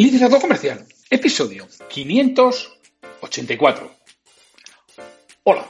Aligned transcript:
Liderazgo 0.00 0.40
Comercial, 0.40 0.86
episodio 1.10 1.68
584. 1.90 3.90
Hola, 5.42 5.66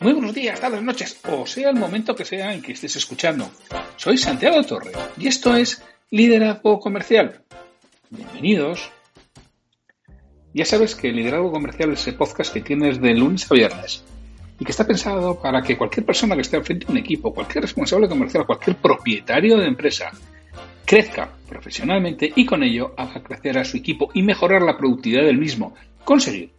muy 0.00 0.12
buenos 0.12 0.34
días, 0.34 0.60
tardes, 0.60 0.82
noches, 0.82 1.18
o 1.26 1.46
sea 1.46 1.70
el 1.70 1.76
momento 1.76 2.14
que 2.14 2.26
sea 2.26 2.52
en 2.52 2.60
que 2.60 2.72
estés 2.72 2.96
escuchando. 2.96 3.50
Soy 3.96 4.18
Santiago 4.18 4.62
Torre 4.64 4.92
y 5.16 5.28
esto 5.28 5.56
es 5.56 5.82
Liderazgo 6.10 6.78
Comercial. 6.78 7.42
Bienvenidos. 8.10 8.90
Ya 10.52 10.66
sabes 10.66 10.94
que 10.94 11.10
Liderazgo 11.10 11.50
Comercial 11.50 11.94
es 11.94 12.06
el 12.06 12.16
podcast 12.16 12.52
que 12.52 12.60
tienes 12.60 13.00
de 13.00 13.14
lunes 13.14 13.50
a 13.50 13.54
viernes 13.54 14.04
y 14.58 14.66
que 14.66 14.72
está 14.72 14.86
pensado 14.86 15.40
para 15.40 15.62
que 15.62 15.78
cualquier 15.78 16.04
persona 16.04 16.34
que 16.34 16.42
esté 16.42 16.58
al 16.58 16.66
frente 16.66 16.84
de 16.84 16.92
un 16.92 16.98
equipo, 16.98 17.32
cualquier 17.32 17.62
responsable 17.62 18.10
comercial, 18.10 18.44
cualquier 18.44 18.76
propietario 18.76 19.56
de 19.56 19.68
empresa, 19.68 20.12
crezca 20.90 21.32
profesionalmente 21.48 22.32
y 22.34 22.44
con 22.44 22.64
ello 22.64 22.94
haga 22.96 23.22
crecer 23.22 23.56
a 23.58 23.64
su 23.64 23.76
equipo 23.76 24.10
y 24.12 24.24
mejorar 24.24 24.62
la 24.62 24.76
productividad 24.76 25.22
del 25.22 25.38
mismo, 25.38 25.72
conseguir 26.04 26.50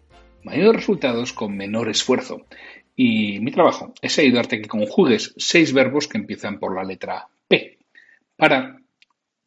mayores 0.44 0.74
resultados 0.74 1.34
con 1.34 1.58
menor 1.58 1.90
esfuerzo. 1.90 2.46
Y 2.96 3.42
mi 3.42 3.52
trabajo 3.52 3.94
es 4.02 4.18
ayudarte 4.20 4.56
a 4.56 4.62
que 4.62 4.70
conjugues 4.70 5.34
seis 5.36 5.74
verbos 5.74 6.08
que 6.08 6.18
empiezan 6.18 6.60
por 6.60 6.74
la 6.74 6.86
letra 6.86 7.28
P 7.50 7.80
para 8.38 8.80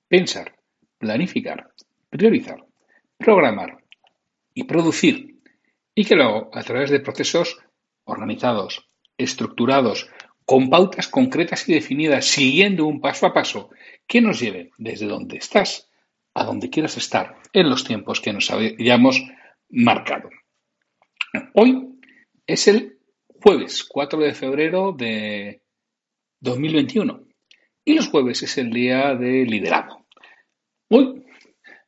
pensar, 0.07 0.55
planificar, 0.99 1.71
priorizar, 2.11 2.63
programar 3.17 3.79
y 4.53 4.65
producir. 4.65 5.39
Y 5.95 6.05
que 6.05 6.15
luego, 6.15 6.51
a 6.53 6.63
través 6.63 6.91
de 6.91 7.01
procesos 7.01 7.57
organizados, 8.05 8.87
estructurados, 9.17 10.11
con 10.45 10.69
pautas 10.69 11.09
concretas 11.09 11.69
y 11.69 11.75
definidas, 11.75 12.27
siguiendo 12.27 12.87
un 12.87 13.01
paso 13.01 13.27
a 13.27 13.33
paso 13.33 13.71
que 14.07 14.21
nos 14.21 14.41
lleve 14.41 14.71
desde 14.79 15.07
donde 15.07 15.39
estás 15.39 15.91
a 16.35 16.45
donde 16.45 16.69
quieras 16.69 16.97
estar 16.97 17.37
en 17.53 17.71
los 17.71 17.85
tiempos 17.85 18.21
que 18.21 18.33
nos 18.33 18.51
habíamos 18.51 19.23
marcado. 19.71 20.31
Hoy 21.55 22.01
es 22.47 22.69
el 22.69 22.99
jueves 23.27 23.85
4 23.85 24.19
de 24.19 24.35
febrero 24.35 24.93
de 24.93 25.63
2021 26.41 27.25
y 27.85 27.95
los 27.95 28.09
jueves 28.09 28.43
es 28.43 28.59
el 28.59 28.71
día 28.71 29.15
de 29.15 29.45
liderazgo. 29.45 30.07
Hoy 30.89 31.25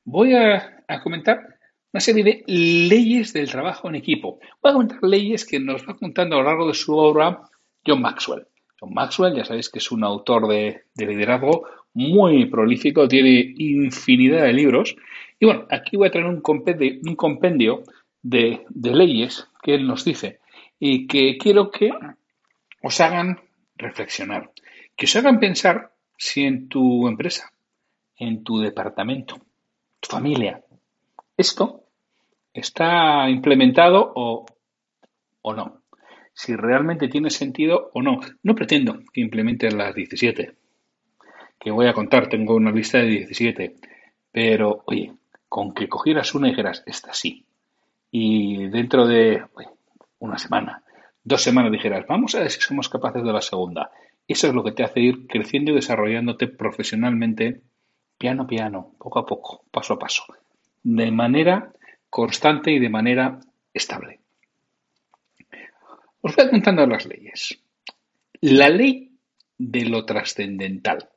voy 0.05 0.35
a, 0.35 0.85
a 0.87 1.03
comentar 1.03 1.59
una 1.93 2.01
serie 2.01 2.25
de 2.25 2.45
leyes 2.47 3.33
del 3.33 3.51
trabajo 3.51 3.89
en 3.89 3.97
equipo. 3.97 4.39
Voy 4.63 4.71
a 4.71 4.75
comentar 4.75 4.99
leyes 5.03 5.45
que 5.45 5.59
nos 5.59 5.87
va 5.89 5.97
contando 5.97 6.37
a 6.37 6.39
lo 6.39 6.45
largo 6.45 6.69
de 6.69 6.75
su 6.75 6.97
obra 6.97 7.43
John 7.87 8.01
Maxwell. 8.01 8.47
John 8.81 8.93
Maxwell, 8.93 9.35
ya 9.35 9.45
sabéis 9.45 9.71
que 9.71 9.79
es 9.79 9.91
un 9.91 10.05
autor 10.05 10.49
de, 10.49 10.85
liderazgo 10.97 11.67
muy 11.95 12.47
prolífico, 12.47 13.09
tiene 13.09 13.55
infinidad 13.57 14.43
de 14.43 14.53
libros. 14.53 14.97
Y 15.39 15.47
bueno, 15.47 15.67
aquí 15.71 15.97
voy 15.97 16.09
a 16.09 16.11
traer 16.11 16.27
un 16.27 16.41
compendio, 16.41 17.83
de, 18.23 18.67
de 18.71 18.91
leyes 18.91 19.47
que 19.63 19.75
él 19.75 19.87
nos 19.87 20.05
dice 20.05 20.41
y 20.81 21.07
que 21.07 21.39
quiero 21.39 21.71
que 21.71 21.91
os 22.83 23.01
hagan 23.01 23.41
reflexionar, 23.77 24.51
que 24.97 25.07
os 25.07 25.15
hagan 25.15 25.39
pensar 25.39 25.93
si 26.19 26.43
en 26.43 26.69
tu 26.69 27.07
empresa, 27.07 27.53
en 28.17 28.43
tu 28.43 28.59
departamento, 28.59 29.37
tu 30.01 30.09
familia, 30.09 30.65
esto 31.37 31.85
está 32.53 33.31
implementado 33.31 34.13
o, 34.17 34.47
o 35.43 35.55
no 35.55 35.86
si 36.37 36.55
realmente 36.55 37.09
tiene 37.09 37.31
sentido 37.31 37.91
o 37.95 38.03
no. 38.03 38.21
No 38.43 38.55
pretendo 38.55 39.01
que 39.11 39.23
implementen 39.23 39.79
las 39.79 39.95
17, 39.95 40.53
que 41.59 41.71
voy 41.71 41.87
a 41.87 41.95
contar, 41.95 42.29
tengo 42.29 42.55
una 42.55 42.71
lista 42.71 42.99
de 42.99 43.07
17, 43.07 43.77
pero 44.31 44.83
oye, 44.85 45.15
con 45.49 45.73
que 45.73 45.89
cogieras 45.89 46.35
una 46.35 46.49
y 46.49 46.51
dijeras, 46.51 46.83
esta 46.85 47.15
sí, 47.15 47.47
y 48.11 48.69
dentro 48.69 49.07
de 49.07 49.45
una 50.19 50.37
semana, 50.37 50.83
dos 51.25 51.41
semanas 51.41 51.73
dijeras, 51.73 52.05
vamos 52.07 52.35
a 52.35 52.41
ver 52.41 52.51
si 52.51 52.61
somos 52.61 52.91
capaces 52.91 53.25
de 53.25 53.33
la 53.33 53.41
segunda. 53.41 53.91
Eso 54.29 54.49
es 54.49 54.55
lo 54.55 54.63
que 54.63 54.73
te 54.73 54.85
hace 54.85 55.01
ir 55.01 55.27
creciendo 55.27 55.73
y 55.73 55.77
desarrollándote 55.77 56.49
profesionalmente, 56.49 57.63
piano 58.19 58.43
a 58.43 58.47
piano, 58.47 58.93
poco 58.99 59.21
a 59.21 59.27
poco, 59.27 59.65
paso 59.71 59.95
a 59.95 59.99
paso, 59.99 60.25
de 60.83 61.11
manera 61.11 61.73
constante 62.11 62.73
y 62.73 62.79
de 62.79 62.91
manera 62.91 63.41
estable. 63.73 64.21
Os 66.27 66.35
voy 66.35 66.51
contando 66.51 66.85
las 66.89 67.07
leyes. 67.07 67.57
La 68.41 68.69
ley 68.69 69.13
de 69.57 69.85
lo 69.85 70.05
trascendental. 70.05 71.09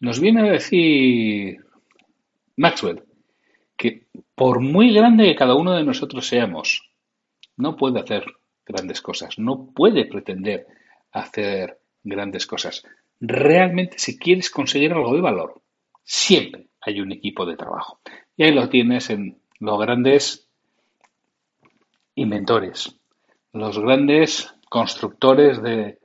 Nos 0.00 0.18
viene 0.18 0.40
a 0.40 0.50
decir 0.50 1.64
Maxwell 2.56 3.04
que 3.76 4.08
por 4.34 4.58
muy 4.58 4.92
grande 4.92 5.26
que 5.26 5.36
cada 5.36 5.54
uno 5.54 5.74
de 5.74 5.84
nosotros 5.84 6.26
seamos, 6.26 6.90
no 7.56 7.76
puede 7.76 8.00
hacer 8.00 8.24
grandes 8.66 9.00
cosas, 9.00 9.38
no 9.38 9.70
puede 9.72 10.06
pretender 10.06 10.66
hacer 11.12 11.78
grandes 12.02 12.48
cosas. 12.48 12.82
Realmente, 13.20 14.00
si 14.00 14.18
quieres 14.18 14.50
conseguir 14.50 14.92
algo 14.92 15.14
de 15.14 15.20
valor, 15.20 15.62
siempre 16.02 16.66
hay 16.80 17.00
un 17.00 17.12
equipo 17.12 17.46
de 17.46 17.56
trabajo. 17.56 18.00
Y 18.36 18.42
ahí 18.42 18.52
lo 18.52 18.68
tienes 18.68 19.08
en 19.10 19.38
los 19.60 19.78
grandes 19.78 20.48
inventores, 22.16 22.98
los 23.54 23.78
grandes 23.78 24.52
constructores 24.68 25.62
de, 25.62 25.98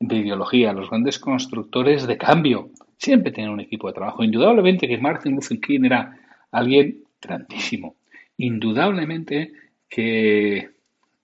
ideología, 0.00 0.74
los 0.74 0.90
grandes 0.90 1.18
constructores 1.18 2.06
de 2.06 2.18
cambio, 2.18 2.70
siempre 2.98 3.32
tienen 3.32 3.52
un 3.52 3.60
equipo 3.60 3.88
de 3.88 3.94
trabajo. 3.94 4.22
Indudablemente 4.22 4.86
que 4.86 4.98
Martin 4.98 5.34
Luther 5.34 5.60
King 5.60 5.84
era 5.84 6.20
alguien 6.52 7.02
grandísimo. 7.20 7.96
Indudablemente 8.36 9.52
que 9.88 10.68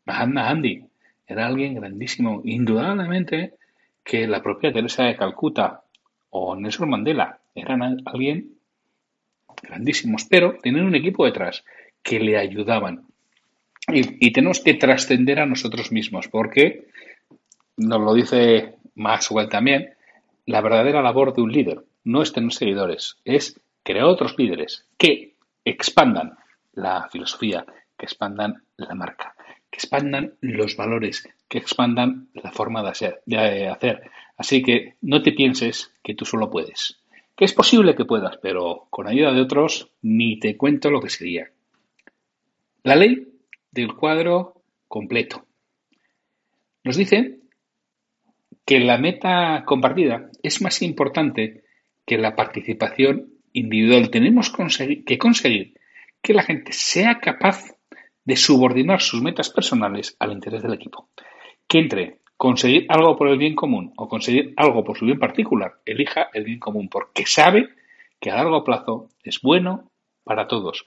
Mahatma 0.07 0.45
Gandhi 0.45 0.83
era 1.27 1.47
alguien 1.47 1.75
grandísimo. 1.75 2.41
Indudablemente 2.43 3.55
que 4.03 4.27
la 4.27 4.43
propia 4.43 4.73
Teresa 4.73 5.05
de 5.05 5.17
Calcuta 5.17 5.83
o 6.31 6.57
Nelson 6.57 6.89
Mandela 6.89 7.39
eran 7.55 7.83
alguien 7.83 8.55
grandísimos, 9.63 10.25
pero 10.25 10.57
tenían 10.63 10.87
un 10.87 10.95
equipo 10.95 11.27
detrás 11.27 11.65
que 12.03 12.19
le 12.19 12.39
ayudaban, 12.39 13.10
y, 13.93 14.33
tenemos 14.33 14.61
que 14.61 14.75
trascender 14.75 15.41
a 15.41 15.47
nosotros 15.47 15.93
mismos, 15.93 16.29
porque, 16.29 16.89
nos 17.77 18.01
lo 18.01 18.15
dice 18.15 18.77
Maxwell 18.95 19.49
también, 19.49 19.95
la 20.47 20.61
verdadera 20.61 21.03
labor 21.03 21.35
de 21.35 21.43
un 21.43 21.53
líder 21.53 21.85
no 22.05 22.23
es 22.23 22.33
tener 22.33 22.53
seguidores, 22.53 23.17
es 23.25 23.61
crear 23.83 24.05
otros 24.05 24.35
líderes 24.39 24.87
que 24.99 25.35
expandan 25.65 26.37
la 26.73 27.09
filosofía, 27.11 27.65
que 27.99 28.07
expandan 28.07 28.63
la 28.77 28.95
marca, 28.95 29.35
que 29.71 29.77
expandan 29.77 30.35
los 30.41 30.77
valores, 30.77 31.29
que 31.49 31.59
expandan 31.59 32.29
la 32.35 32.51
forma 32.53 32.83
de 32.83 32.89
hacer. 32.89 33.23
De 33.27 33.69
hacer. 33.69 34.11
Así 34.37 34.63
que 34.63 34.95
no 35.03 35.23
te 35.23 35.33
pienses 35.33 35.93
que 36.03 36.15
tú 36.15 36.25
solo 36.25 36.51
puedes. 36.51 37.01
Que 37.37 37.45
es 37.45 37.53
posible 37.53 37.95
que 37.95 38.05
puedas, 38.05 38.39
pero 38.39 38.87
con 38.91 39.07
ayuda 39.07 39.33
de 39.33 39.43
otros 39.43 39.91
ni 40.03 40.39
te 40.39 40.57
cuento 40.57 40.91
lo 40.91 41.01
que 41.01 41.11
sería. 41.11 41.51
La 42.83 42.97
ley 42.97 43.29
del 43.71 43.95
cuadro 43.95 44.63
completo. 44.89 45.47
Nos 46.85 46.97
dice 46.97 47.39
que 48.65 48.81
la 48.81 48.99
meta 48.99 49.65
compartida 49.67 50.31
es 50.43 50.63
más 50.63 50.83
importante 50.83 51.65
que 52.07 52.19
la 52.19 52.35
participación 52.35 53.35
individual. 53.53 54.11
Tenemos 54.11 54.51
que 54.51 55.19
conseguir 55.19 55.75
que 56.23 56.35
la 56.35 56.43
gente 56.43 56.73
sea 56.73 57.19
capaz 57.19 57.77
de 58.25 58.37
subordinar 58.37 59.01
sus 59.01 59.23
metas 59.23 59.51
personales 59.51 60.17
al 60.19 60.33
interés 60.33 60.63
del 60.63 60.75
equipo. 60.75 61.09
Que 61.67 61.79
entre 61.79 62.21
conseguir 62.37 62.87
algo 62.89 63.17
por 63.17 63.29
el 63.29 63.39
bien 63.39 63.55
común 63.55 63.93
o 63.97 64.09
conseguir 64.09 64.55
algo 64.57 64.85
por 64.85 64.97
su 64.97 65.05
bien 65.05 65.19
particular, 65.19 65.75
elija 65.85 66.29
el 66.33 66.45
bien 66.45 66.59
común 66.59 66.89
porque 66.89 67.27
sabe 67.27 67.69
que 68.19 68.31
a 68.31 68.37
largo 68.37 68.65
plazo 68.65 69.09
es 69.23 69.41
bueno 69.41 69.91
para 70.25 70.47
todos. 70.47 70.85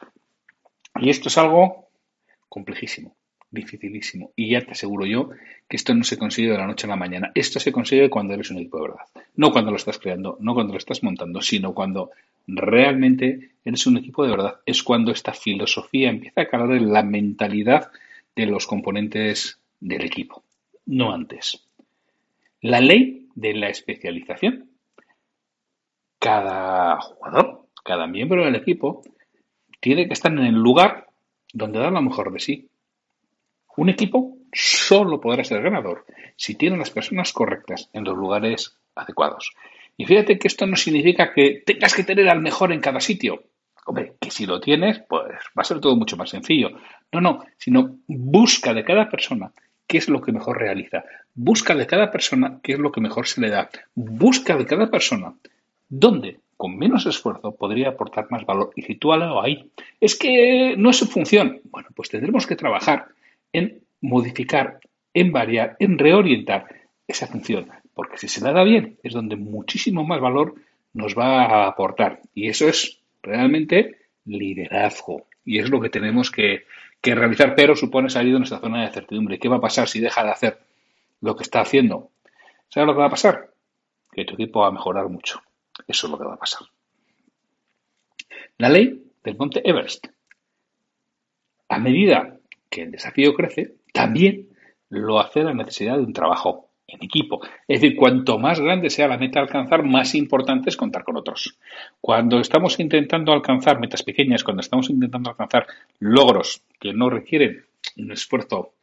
Y 0.96 1.10
esto 1.10 1.30
es 1.30 1.38
algo 1.38 1.90
complejísimo, 2.54 3.16
dificilísimo. 3.50 4.32
Y 4.36 4.52
ya 4.52 4.62
te 4.62 4.74
aseguro 4.74 5.08
yo 5.08 5.32
que 5.68 5.76
esto 5.76 5.96
no 5.96 6.04
se 6.04 6.20
consigue 6.20 6.52
de 6.52 6.58
la 6.60 6.68
noche 6.68 6.86
a 6.86 6.90
la 6.92 6.96
mañana. 6.96 7.32
Esto 7.34 7.60
se 7.60 7.72
consigue 7.72 8.12
cuando 8.12 8.36
eres 8.36 8.52
un 8.52 8.58
equipo 8.58 8.78
de 8.78 8.90
verdad. 8.90 9.06
No 9.36 9.52
cuando 9.52 9.72
lo 9.72 9.78
estás 9.78 9.98
creando, 9.98 10.38
no 10.40 10.54
cuando 10.54 10.74
lo 10.74 10.78
estás 10.78 11.02
montando, 11.02 11.42
sino 11.42 11.74
cuando 11.74 12.12
realmente 12.46 13.54
eres 13.66 13.88
un 13.88 13.98
equipo 13.98 14.24
de 14.24 14.30
verdad. 14.30 14.60
Es 14.68 14.84
cuando 14.84 15.12
esta 15.12 15.34
filosofía 15.34 16.12
empieza 16.12 16.42
a 16.42 16.48
calar 16.48 16.74
en 16.74 16.94
la 16.94 17.02
mentalidad 17.02 17.90
de 18.36 18.46
los 18.46 18.68
componentes 18.68 19.58
del 19.80 20.06
equipo, 20.06 20.44
no 20.86 21.12
antes. 21.12 21.66
La 22.62 22.82
ley 22.82 23.30
de 23.34 23.56
la 23.56 23.70
especialización. 23.70 24.70
Cada 26.20 27.02
jugador, 27.02 27.66
cada 27.84 28.06
miembro 28.06 28.46
del 28.46 28.56
equipo, 28.56 29.02
tiene 29.80 30.06
que 30.06 30.14
estar 30.14 30.32
en 30.32 30.46
el 30.46 30.54
lugar 30.54 31.03
donde 31.54 31.80
da 31.80 31.92
lo 31.92 32.02
mejor 32.02 32.34
de 32.34 32.40
sí. 32.40 32.68
Un 33.78 33.90
equipo 33.90 34.36
solo 34.52 35.22
podrá 35.22 35.44
ser 35.44 35.62
ganador 35.62 36.06
si 36.36 36.56
tiene 36.56 36.78
las 36.78 36.90
personas 36.90 37.32
correctas 37.32 37.90
en 37.94 38.04
los 38.04 38.18
lugares 38.18 38.78
adecuados. 38.96 39.54
Y 39.96 40.06
fíjate 40.06 40.38
que 40.38 40.48
esto 40.48 40.66
no 40.66 40.76
significa 40.76 41.34
que 41.34 41.64
tengas 41.66 41.94
que 41.94 42.04
tener 42.04 42.28
al 42.30 42.42
mejor 42.42 42.72
en 42.72 42.82
cada 42.82 43.00
sitio. 43.00 43.44
Hombre, 43.86 44.14
que 44.20 44.32
si 44.32 44.46
lo 44.46 44.60
tienes, 44.60 45.00
pues 45.08 45.32
va 45.58 45.62
a 45.62 45.64
ser 45.64 45.80
todo 45.80 45.96
mucho 45.96 46.18
más 46.18 46.30
sencillo. 46.30 46.70
No, 47.12 47.22
no, 47.22 47.46
sino 47.58 47.98
busca 48.08 48.74
de 48.74 48.84
cada 48.84 49.10
persona 49.10 49.52
qué 49.86 49.98
es 49.98 50.10
lo 50.10 50.22
que 50.22 50.32
mejor 50.32 50.58
realiza. 50.58 51.04
Busca 51.36 51.76
de 51.76 51.86
cada 51.86 52.10
persona 52.10 52.60
qué 52.64 52.74
es 52.74 52.80
lo 52.80 52.92
que 52.92 53.02
mejor 53.02 53.28
se 53.28 53.42
le 53.42 53.50
da. 53.50 53.70
Busca 53.94 54.56
de 54.56 54.66
cada 54.66 54.90
persona 54.90 55.34
dónde, 55.90 56.40
con 56.64 56.78
menos 56.78 57.06
esfuerzo, 57.06 57.54
podría 57.54 57.90
aportar 57.90 58.28
más 58.32 58.46
valor 58.46 58.72
y 58.78 58.84
sitúalo 58.84 59.42
ahí. 59.42 59.70
Es 60.00 60.16
que 60.16 60.76
no 60.78 60.92
es 60.92 60.96
su 60.96 61.08
función. 61.08 61.60
Bueno, 61.66 61.90
pues 61.94 62.08
tendremos 62.08 62.48
que 62.48 62.56
trabajar 62.56 63.08
en 63.52 63.82
modificar, 64.00 64.80
en 65.14 65.34
variar, 65.34 65.76
en 65.80 66.00
reorientar 66.00 66.68
esa 67.06 67.28
función. 67.28 67.70
Porque 67.94 68.18
si 68.18 68.30
se 68.30 68.40
la 68.40 68.54
da 68.54 68.64
bien, 68.64 68.98
es 69.04 69.12
donde 69.12 69.36
muchísimo 69.36 70.06
más 70.06 70.22
valor 70.22 70.56
nos 70.94 71.18
va 71.18 71.44
a 71.44 71.68
aportar. 71.68 72.22
Y 72.34 72.48
eso 72.48 72.70
es 72.70 72.98
realmente 73.22 73.98
liderazgo. 74.24 75.26
Y 75.44 75.60
es 75.60 75.70
lo 75.70 75.82
que 75.82 75.90
tenemos 75.90 76.32
que, 76.32 76.64
realizar, 77.02 77.56
pero 77.56 77.76
supone 77.76 78.10
salir 78.10 78.32
de 78.32 78.40
nuestra 78.40 78.60
zona 78.60 78.86
de 78.86 78.94
certidumbre. 78.94 79.38
¿Qué 79.38 79.50
va 79.50 79.58
a 79.58 79.68
pasar 79.68 79.90
si 79.90 80.00
deja 80.00 80.24
de 80.24 80.32
hacer 80.32 80.60
lo 81.20 81.36
que 81.36 81.44
está 81.44 81.60
haciendo? 81.60 82.12
¿Sabes 82.70 82.88
lo 82.88 82.94
que 82.94 83.02
va 83.02 83.08
a 83.08 83.18
pasar? 83.18 83.50
Que 84.14 84.24
tu 84.24 84.36
equipo 84.36 84.62
va 84.62 84.68
a 84.68 84.72
mejorar 84.72 85.10
mucho. 85.10 85.42
Eso 85.88 86.08
es 86.08 86.12
lo 86.12 86.18
que 86.18 86.26
va 86.26 86.36
a 86.36 86.40
pasar. 86.40 86.68
La 88.58 88.70
ley 88.70 89.04
del 89.24 89.38
monte 89.38 89.68
Everest. 89.68 90.08
A 91.70 91.80
medida 91.80 92.38
que 92.70 92.84
el 92.84 92.92
desafío 92.92 93.34
crece, 93.34 93.76
también 93.92 94.50
lo 94.90 95.20
hace 95.20 95.44
la 95.44 95.54
necesidad 95.54 95.98
de 95.98 96.04
un 96.04 96.14
trabajo 96.14 96.70
en 96.88 97.04
equipo. 97.04 97.42
Es 97.68 97.82
decir, 97.82 97.98
cuanto 97.98 98.38
más 98.38 98.60
grande 98.60 98.90
sea 98.90 99.08
la 99.08 99.18
meta 99.18 99.40
a 99.40 99.44
alcanzar, 99.44 99.84
más 99.84 100.16
importante 100.16 100.70
es 100.70 100.78
contar 100.78 101.04
con 101.04 101.18
otros. 101.18 101.58
Cuando 102.02 102.40
estamos 102.40 102.80
intentando 102.80 103.32
alcanzar 103.32 103.80
metas 103.80 104.04
pequeñas, 104.04 104.44
cuando 104.44 104.62
estamos 104.62 104.90
intentando 104.90 105.30
alcanzar 105.30 105.68
logros 106.00 106.62
que 106.80 106.94
no 106.94 107.10
requieren 107.10 107.66
un 107.98 108.12
esfuerzo 108.12 108.74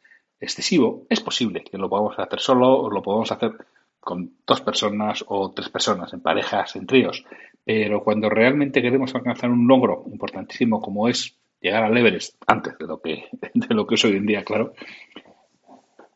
excesivo, 0.41 1.06
es 1.08 1.20
posible 1.20 1.62
que 1.62 1.79
lo 1.79 1.88
podamos 1.88 2.19
hacer 2.19 2.41
solo 2.41 2.73
o 2.73 2.91
lo 2.91 3.03
podamos 3.03 3.31
hacer 3.31 3.53
con 4.00 4.32
dos 4.47 4.61
personas 4.62 5.25
o 5.29 5.52
tres 5.52 5.69
personas, 5.69 6.12
en 6.12 6.20
parejas, 6.20 6.75
en 6.76 6.87
tríos. 6.87 7.25
Pero 7.64 8.02
cuando 8.02 8.29
realmente 8.29 8.82
queremos 8.82 9.14
alcanzar 9.14 9.50
un 9.50 9.69
logro 9.69 10.05
importantísimo 10.11 10.81
como 10.81 11.08
es 11.08 11.37
llegar 11.61 11.85
al 11.85 11.97
Everest 11.97 12.37
antes 12.47 12.76
de 12.79 12.87
lo 12.87 13.00
que, 13.00 13.25
de 13.55 13.75
lo 13.75 13.87
que 13.87 13.94
es 13.94 14.05
hoy 14.05 14.17
en 14.17 14.26
día, 14.26 14.43
claro, 14.43 14.73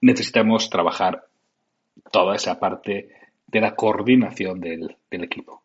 necesitamos 0.00 0.70
trabajar 0.70 1.26
toda 2.10 2.36
esa 2.36 2.58
parte 2.58 3.08
de 3.46 3.60
la 3.60 3.74
coordinación 3.74 4.60
del, 4.60 4.96
equipo. 5.10 5.62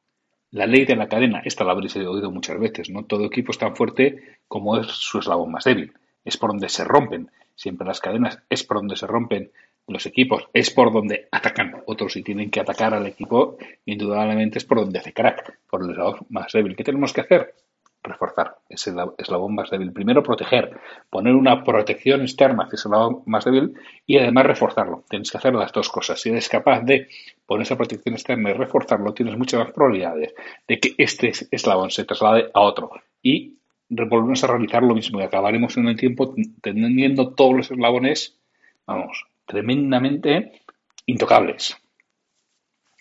La 0.51 0.65
ley 0.65 0.85
de 0.85 0.95
la 0.95 1.07
cadena, 1.07 1.41
esta 1.43 1.63
la 1.63 1.71
habréis 1.71 1.95
oído 1.95 2.31
muchas 2.31 2.59
veces, 2.59 2.89
¿no? 2.89 3.05
Todo 3.05 3.25
equipo 3.25 3.51
es 3.51 3.57
tan 3.57 3.75
fuerte 3.75 4.37
como 4.47 4.77
es 4.77 4.87
su 4.87 5.19
eslabón 5.19 5.51
más 5.51 5.63
débil. 5.63 5.93
Es 6.23 6.37
por 6.37 6.51
donde 6.51 6.69
se 6.69 6.83
rompen 6.83 7.31
siempre 7.55 7.87
las 7.87 7.99
cadenas, 7.99 8.39
es 8.49 8.63
por 8.63 8.77
donde 8.77 8.95
se 8.95 9.07
rompen 9.07 9.51
los 9.89 10.05
equipos, 10.05 10.47
es 10.53 10.69
por 10.71 10.91
donde 10.93 11.27
atacan 11.31 11.83
otros 11.85 12.15
y 12.15 12.23
tienen 12.23 12.51
que 12.51 12.59
atacar 12.59 12.93
al 12.93 13.07
equipo, 13.07 13.57
indudablemente 13.85 14.59
es 14.59 14.65
por 14.65 14.79
donde 14.79 14.99
hace 14.99 15.13
crack, 15.13 15.59
por 15.69 15.83
el 15.83 15.91
eslabón 15.91 16.25
más 16.29 16.51
débil. 16.53 16.75
¿Qué 16.75 16.83
tenemos 16.83 17.13
que 17.13 17.21
hacer? 17.21 17.53
reforzar 18.01 18.57
ese 18.69 18.93
eslabón 19.17 19.55
más 19.55 19.69
débil. 19.69 19.91
Primero, 19.91 20.23
proteger, 20.23 20.79
poner 21.09 21.35
una 21.35 21.63
protección 21.63 22.21
externa 22.21 22.63
hacia 22.63 22.75
ese 22.75 22.87
eslabón 22.87 23.23
más 23.25 23.45
débil 23.45 23.73
y 24.05 24.17
además 24.17 24.45
reforzarlo. 24.45 25.03
Tienes 25.09 25.31
que 25.31 25.37
hacer 25.37 25.53
las 25.53 25.71
dos 25.71 25.89
cosas. 25.89 26.19
Si 26.19 26.29
eres 26.29 26.47
capaz 26.49 26.81
de 26.81 27.07
poner 27.45 27.63
esa 27.63 27.77
protección 27.77 28.15
externa 28.15 28.51
y 28.51 28.53
reforzarlo, 28.53 29.13
tienes 29.13 29.37
muchas 29.37 29.59
más 29.59 29.73
probabilidades 29.73 30.33
de 30.67 30.79
que 30.79 30.95
este 30.97 31.31
eslabón 31.51 31.91
se 31.91 32.05
traslade 32.05 32.49
a 32.53 32.61
otro. 32.61 32.91
Y 33.21 33.57
volvemos 33.89 34.43
a 34.43 34.47
realizar 34.47 34.83
lo 34.83 34.95
mismo 34.95 35.19
y 35.19 35.23
acabaremos 35.23 35.75
en 35.77 35.87
el 35.87 35.97
tiempo 35.97 36.35
teniendo 36.61 37.33
todos 37.33 37.55
los 37.55 37.71
eslabones, 37.71 38.37
vamos, 38.85 39.25
tremendamente 39.49 40.61
intocables. 41.07 41.75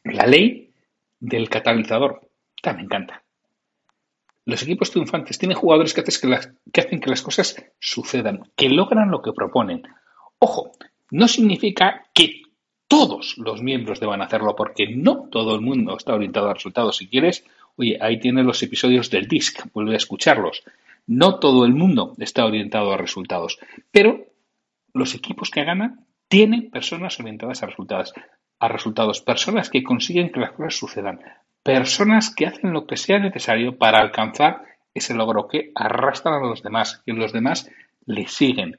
La 0.02 0.26
ley 0.26 0.72
del 1.20 1.48
catalizador. 1.48 2.28
me 2.64 2.82
encanta 2.82 3.22
los 4.48 4.62
equipos 4.62 4.90
triunfantes 4.90 5.38
tienen 5.38 5.58
jugadores 5.58 5.92
que, 5.92 6.00
hacen 6.00 7.00
que 7.00 7.10
las 7.10 7.20
cosas 7.20 7.62
sucedan, 7.78 8.50
que 8.56 8.70
logran 8.70 9.10
lo 9.10 9.20
que 9.20 9.34
proponen. 9.34 9.82
Ojo, 10.38 10.72
no 11.10 11.28
significa 11.28 12.06
que 12.14 12.44
todos 12.88 13.36
los 13.36 13.60
miembros 13.60 14.00
deban 14.00 14.22
hacerlo, 14.22 14.56
porque 14.56 14.88
no 14.88 15.28
todo 15.30 15.54
el 15.54 15.60
mundo 15.60 15.98
está 15.98 16.14
orientado 16.14 16.48
a 16.48 16.54
resultados. 16.54 16.96
Si 16.96 17.08
quieres, 17.08 17.44
oye, 17.76 17.98
ahí 18.00 18.20
tienes 18.20 18.46
los 18.46 18.62
episodios 18.62 19.10
del 19.10 19.28
DISC, 19.28 19.70
vuelve 19.74 19.92
a 19.92 19.98
escucharlos. 19.98 20.62
No 21.06 21.38
todo 21.40 21.66
el 21.66 21.74
mundo 21.74 22.14
está 22.16 22.46
orientado 22.46 22.94
a 22.94 22.96
resultados, 22.96 23.58
pero 23.90 24.28
los 24.94 25.14
equipos 25.14 25.50
que 25.50 25.64
ganan 25.64 26.06
tienen 26.28 26.70
personas 26.70 27.18
orientadas 27.18 27.62
a 27.62 27.66
resultados, 27.66 28.14
a 28.58 28.68
resultados, 28.68 29.20
personas 29.20 29.70
que 29.70 29.82
consiguen 29.82 30.30
que 30.30 30.40
las 30.40 30.52
cosas 30.52 30.76
sucedan, 30.76 31.20
personas 31.62 32.34
que 32.34 32.46
hacen 32.46 32.72
lo 32.72 32.86
que 32.86 32.96
sea 32.96 33.18
necesario 33.18 33.76
para 33.76 33.98
alcanzar 33.98 34.62
ese 34.94 35.14
logro, 35.14 35.48
que 35.48 35.72
arrastran 35.74 36.34
a 36.34 36.46
los 36.46 36.62
demás, 36.62 37.02
que 37.04 37.12
los 37.12 37.32
demás 37.32 37.70
le 38.06 38.26
siguen, 38.26 38.78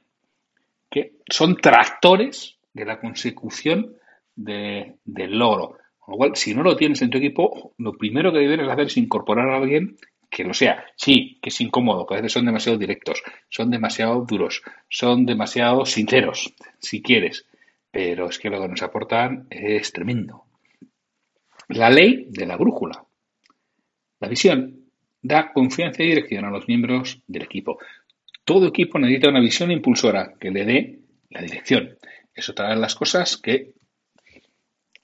que 0.90 1.14
son 1.28 1.56
tractores 1.56 2.58
de 2.72 2.84
la 2.84 3.00
consecución 3.00 3.94
del 4.34 5.38
logro. 5.38 5.78
Con 5.98 6.12
lo 6.12 6.16
cual, 6.16 6.36
si 6.36 6.54
no 6.54 6.62
lo 6.62 6.76
tienes 6.76 7.02
en 7.02 7.10
tu 7.10 7.18
equipo, 7.18 7.72
lo 7.78 7.92
primero 7.96 8.32
que 8.32 8.40
debes 8.40 8.68
hacer 8.68 8.86
es 8.86 8.96
incorporar 8.96 9.48
a 9.50 9.58
alguien 9.58 9.96
que 10.30 10.44
lo 10.44 10.54
sea. 10.54 10.84
Sí, 10.96 11.38
que 11.42 11.48
es 11.48 11.60
incómodo, 11.60 12.06
que 12.06 12.14
a 12.14 12.16
veces 12.18 12.32
son 12.32 12.46
demasiado 12.46 12.78
directos, 12.78 13.22
son 13.48 13.70
demasiado 13.70 14.24
duros, 14.24 14.62
son 14.88 15.26
demasiado 15.26 15.84
sinceros, 15.84 16.54
si 16.78 17.02
quieres, 17.02 17.46
pero 17.90 18.28
es 18.28 18.38
que 18.38 18.48
lo 18.48 18.60
que 18.62 18.68
nos 18.68 18.82
aportan 18.82 19.48
es 19.50 19.92
tremendo. 19.92 20.44
La 21.68 21.90
ley 21.90 22.26
de 22.30 22.46
la 22.46 22.56
brújula. 22.56 23.04
La 24.20 24.28
visión 24.28 24.86
da 25.22 25.52
confianza 25.52 26.02
y 26.02 26.08
dirección 26.08 26.44
a 26.44 26.50
los 26.50 26.66
miembros 26.68 27.20
del 27.26 27.42
equipo. 27.42 27.78
Todo 28.44 28.68
equipo 28.68 28.98
necesita 28.98 29.28
una 29.28 29.40
visión 29.40 29.70
impulsora 29.70 30.34
que 30.38 30.50
le 30.50 30.64
dé 30.64 31.00
la 31.30 31.42
dirección. 31.42 31.96
Es 32.34 32.48
otra 32.48 32.70
de 32.70 32.76
las 32.76 32.94
cosas 32.94 33.36
que 33.36 33.74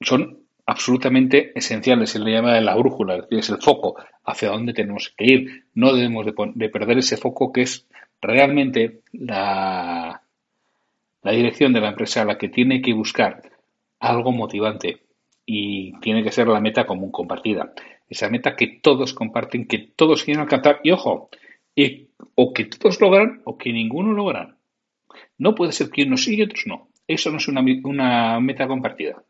son 0.01 0.46
absolutamente 0.67 1.53
esenciales. 1.59 2.11
Se 2.11 2.19
le 2.19 2.33
llama 2.33 2.61
la 2.61 2.75
brújula, 2.77 3.17
es 3.17 3.23
decir, 3.23 3.39
es 3.39 3.51
el 3.51 3.63
foco 3.63 3.97
hacia 4.25 4.51
dónde 4.51 4.75
tenemos 4.75 5.15
que 5.17 5.25
ir. 5.25 5.65
No 5.75 5.95
debemos 5.95 6.27
de, 6.27 6.69
perder 6.69 6.99
ese 6.99 7.17
foco 7.17 7.53
que 7.53 7.63
es 7.63 7.87
realmente 8.21 9.01
la, 9.13 10.23
la 11.23 11.33
dirección 11.33 11.73
de 11.73 11.81
la 11.81 11.89
empresa 11.89 12.25
la 12.25 12.39
que 12.39 12.49
tiene 12.49 12.83
que 12.83 12.93
buscar 12.93 13.43
algo 13.99 14.33
motivante, 14.33 15.01
y 15.47 15.99
tiene 16.01 16.25
que 16.25 16.33
ser 16.33 16.49
la 16.49 16.61
meta 16.61 16.85
común 16.85 17.13
compartida. 17.13 17.73
Esa 18.09 18.29
meta 18.29 18.57
que 18.57 18.81
todos 18.83 19.15
comparten, 19.15 19.67
que 19.67 19.79
todos 19.79 20.25
quieren 20.25 20.43
alcanzar 20.43 20.81
y 20.83 20.91
ojo, 20.91 21.31
y, 21.75 22.09
o 22.35 22.53
que 22.53 22.65
todos 22.65 23.01
logran 23.01 23.41
o 23.45 23.57
que 23.57 23.73
ninguno 23.73 24.13
logran. 24.13 24.57
No 25.39 25.55
puede 25.55 25.73
ser 25.73 25.91
que 25.91 26.03
unos 26.03 26.25
sí 26.25 26.37
y 26.37 26.43
otros 26.43 26.67
no. 26.67 26.89
Eso 27.07 27.31
no 27.31 27.37
es 27.37 27.47
una, 27.47 27.65
una 27.85 28.41
meta 28.41 28.67
compartida. 28.67 29.23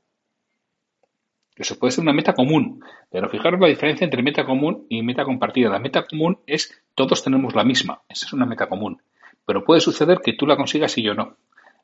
Eso 1.57 1.79
puede 1.79 1.93
ser 1.93 2.03
una 2.03 2.13
meta 2.13 2.35
común, 2.35 2.85
pero 3.11 3.31
fijaros 3.31 3.59
la 3.59 3.69
diferencia 3.69 4.05
entre 4.05 4.23
meta 4.23 4.45
común 4.45 4.87
y 4.91 5.03
meta 5.03 5.25
compartida. 5.25 5.71
La 5.71 5.79
meta 5.79 6.07
común 6.07 6.39
es 6.47 6.83
todos 6.95 7.25
tenemos 7.25 7.55
la 7.55 7.65
misma, 7.65 8.03
esa 8.09 8.27
es 8.27 8.33
una 8.33 8.45
meta 8.45 8.69
común, 8.69 9.01
pero 9.47 9.65
puede 9.65 9.81
suceder 9.81 10.21
que 10.21 10.35
tú 10.35 10.47
la 10.47 10.57
consigas 10.57 10.97
y 10.99 11.03
yo 11.03 11.15
no. 11.15 11.37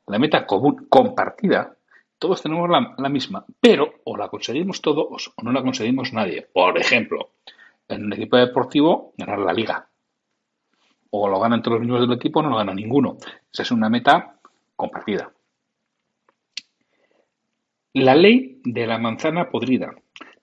La 0.05 0.19
meta 0.19 0.45
común 0.45 0.85
compartida 0.89 1.75
todos 2.23 2.41
tenemos 2.41 2.69
la, 2.69 3.09
misma, 3.09 3.45
pero 3.59 3.95
o 4.05 4.15
la 4.15 4.29
conseguimos 4.29 4.81
todos 4.81 5.33
o 5.35 5.43
no 5.43 5.51
la 5.51 5.61
conseguimos 5.61 6.13
nadie. 6.13 6.47
Por 6.53 6.77
ejemplo, 6.77 7.31
en 7.89 8.05
un 8.05 8.13
equipo 8.13 8.37
deportivo, 8.37 9.13
ganar 9.17 9.39
la 9.39 9.51
liga. 9.51 9.89
O 11.09 11.27
lo 11.27 11.37
ganan 11.41 11.61
todos 11.61 11.73
los 11.73 11.81
miembros 11.81 12.07
del 12.07 12.15
equipo 12.15 12.39
o 12.39 12.43
no 12.43 12.51
lo 12.51 12.55
gana 12.55 12.73
ninguno. 12.73 13.17
Esa 13.51 13.63
es 13.63 13.71
una 13.71 13.89
meta 13.89 14.37
compartida. 14.73 15.33
La 17.95 18.15
ley 18.15 18.59
de 18.63 18.87
la 18.87 18.97
manzana 18.97 19.51
podrida. 19.51 19.93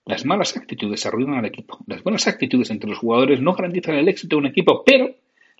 Las 0.05 0.25
malas 0.25 0.55
actitudes 0.55 1.05
arruinan 1.05 1.39
al 1.39 1.45
equipo. 1.45 1.79
Las 1.85 2.01
buenas 2.01 2.25
actitudes 2.25 2.71
entre 2.71 2.89
los 2.89 2.99
jugadores 2.99 3.41
no 3.41 3.53
garantizan 3.53 3.95
el 3.95 4.07
éxito 4.07 4.37
de 4.37 4.39
un 4.39 4.45
equipo, 4.45 4.83
pero 4.85 5.09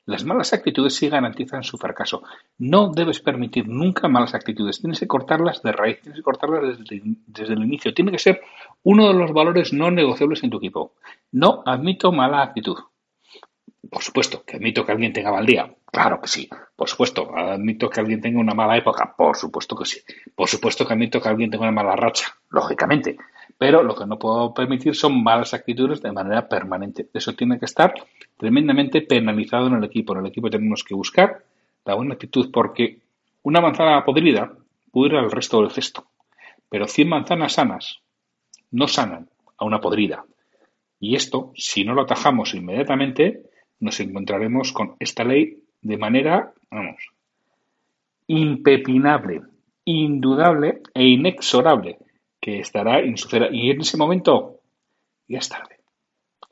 las 0.06 0.24
malas 0.24 0.54
actitudes 0.54 0.96
sí 0.96 1.10
garantizan 1.10 1.64
su 1.64 1.78
fracaso. 1.78 2.24
No 2.58 2.92
debes 2.92 3.20
permitir 3.20 3.68
nunca 3.68 4.08
malas 4.08 4.34
actitudes. 4.34 4.80
Tienes 4.80 5.02
que 5.02 5.08
cortarlas 5.08 5.62
de 5.64 5.74
raíz, 5.74 6.00
tienes 6.00 6.20
que 6.20 6.24
cortarlas 6.24 6.80
desde, 6.80 7.54
el 7.54 7.62
inicio. 7.62 7.94
Tiene 7.94 8.14
que 8.14 8.20
ser 8.20 8.40
uno 8.84 9.10
de 9.10 9.14
los 9.14 9.34
valores 9.34 9.74
no 9.74 9.92
negociables 9.92 10.42
en 10.44 10.50
tu 10.50 10.60
equipo. 10.60 10.94
No 11.34 11.62
admito 11.66 12.14
mala 12.14 12.42
actitud. 12.42 12.78
Por 13.90 14.04
supuesto, 14.04 14.44
que 14.46 14.58
admito 14.58 14.86
que 14.86 14.92
alguien 14.92 15.12
tenga 15.12 15.32
mal 15.32 15.46
día. 15.46 15.74
Claro 15.92 16.22
que 16.22 16.28
sí. 16.28 16.48
Por 16.76 16.88
supuesto, 16.88 17.36
admito 17.36 17.90
que 17.90 18.00
alguien 18.00 18.22
tenga 18.22 18.40
una 18.40 18.54
mala 18.54 18.78
época. 18.78 19.16
Por 19.18 19.36
supuesto 19.36 19.76
que 19.76 19.86
sí. 19.86 20.00
Por 20.36 20.48
supuesto 20.48 20.86
que 20.86 20.94
admito 20.94 21.22
que 21.22 21.30
alguien 21.30 21.50
tenga 21.50 21.64
una 21.64 21.72
mala 21.72 21.96
racha. 21.96 22.38
Lógicamente. 22.50 23.18
Pero 23.58 23.84
lo 23.84 23.96
que 23.96 24.06
no 24.06 24.18
puedo 24.20 24.54
permitir 24.54 24.96
son 24.96 25.24
malas 25.24 25.54
actitudes 25.54 26.02
de 26.02 26.12
manera 26.12 26.48
permanente. 26.48 27.10
Eso 27.14 27.34
tiene 27.34 27.60
que 27.60 27.66
estar 27.66 27.94
tremendamente 28.38 29.02
penalizado 29.02 29.68
en 29.68 29.76
el 29.76 29.84
equipo. 29.84 30.14
En 30.14 30.20
el 30.20 30.28
equipo 30.28 30.50
tenemos 30.50 30.84
que 30.84 30.96
buscar 30.96 31.44
la 31.86 31.96
buena 31.96 32.14
actitud 32.14 32.52
porque 32.52 33.00
una 33.44 33.62
manzana 33.62 34.06
podrida 34.06 34.54
pudre 34.92 35.18
al 35.18 35.32
resto 35.32 35.62
del 35.62 35.72
cesto. 35.72 36.06
Pero 36.70 36.88
100 36.88 37.10
manzanas 37.10 37.54
sanas 37.54 38.00
no 38.72 38.88
sanan 38.88 39.30
a 39.58 39.66
una 39.66 39.82
podrida. 39.82 40.26
Y 41.00 41.16
esto, 41.16 41.52
si 41.56 41.84
no 41.84 41.94
lo 41.94 42.04
atajamos 42.04 42.54
inmediatamente, 42.54 43.50
nos 43.82 44.00
encontraremos 44.00 44.72
con 44.72 44.96
esta 45.00 45.24
ley 45.26 45.58
de 45.82 45.98
manera, 45.98 46.54
vamos, 46.70 47.10
impepinable, 48.28 49.42
indudable 49.84 50.82
e 50.94 51.06
inexorable, 51.08 51.98
que 52.40 52.60
estará 52.60 53.04
insucera. 53.04 53.50
Y 53.52 53.72
en 53.72 53.82
ese 53.82 53.98
momento, 53.98 54.60
ya 55.28 55.40
es 55.40 55.50
tarde. 55.50 55.80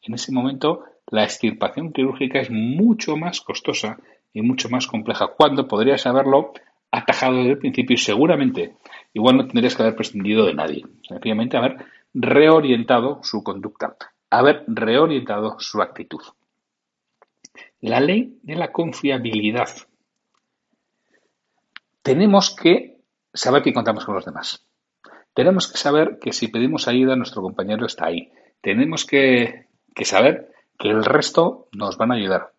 En 0.02 0.14
ese 0.16 0.32
momento, 0.32 0.84
la 1.08 1.24
extirpación 1.24 1.94
quirúrgica 1.94 2.40
es 2.40 2.52
mucho 2.52 3.16
más 3.16 3.42
costosa 3.42 3.98
y 4.34 4.42
mucho 4.42 4.70
más 4.70 4.88
compleja, 4.88 5.28
cuando 5.36 5.68
podrías 5.68 6.06
haberlo 6.06 6.54
atajado 6.92 7.38
desde 7.38 7.52
el 7.52 7.58
principio 7.60 7.94
y 7.94 7.98
seguramente 7.98 8.74
igual 9.14 9.38
no 9.38 9.46
tendrías 9.46 9.76
que 9.76 9.84
haber 9.84 9.96
prescindido 9.96 10.46
de 10.46 10.54
nadie. 10.54 10.86
Sencillamente 11.08 11.58
haber 11.58 11.78
reorientado 12.14 13.20
su 13.24 13.44
conducta, 13.44 13.96
haber 14.30 14.64
reorientado 14.68 15.56
su 15.60 15.82
actitud. 15.82 16.22
La 17.82 18.00
ley 18.00 18.40
de 18.44 18.56
la 18.56 18.72
confiabilidad. 18.72 19.70
Tenemos 22.02 22.56
que 22.56 22.98
saber 23.34 23.62
que 23.62 23.74
contamos 23.74 24.06
con 24.06 24.16
los 24.16 24.26
demás. 24.26 24.66
Tenemos 25.34 25.72
que 25.72 25.78
saber 25.78 26.20
que 26.20 26.34
si 26.34 26.48
pedimos 26.48 26.88
ayuda, 26.88 27.16
nuestro 27.16 27.42
compañero 27.42 27.86
está 27.86 28.08
ahí. 28.08 28.32
Tenemos 28.62 29.06
que, 29.06 29.68
que 29.96 30.06
saber 30.06 30.52
que 30.78 30.90
el 30.90 31.04
resto 31.04 31.68
nos 31.72 31.98
van 31.98 32.12
a 32.12 32.16
ayudar. 32.16 32.54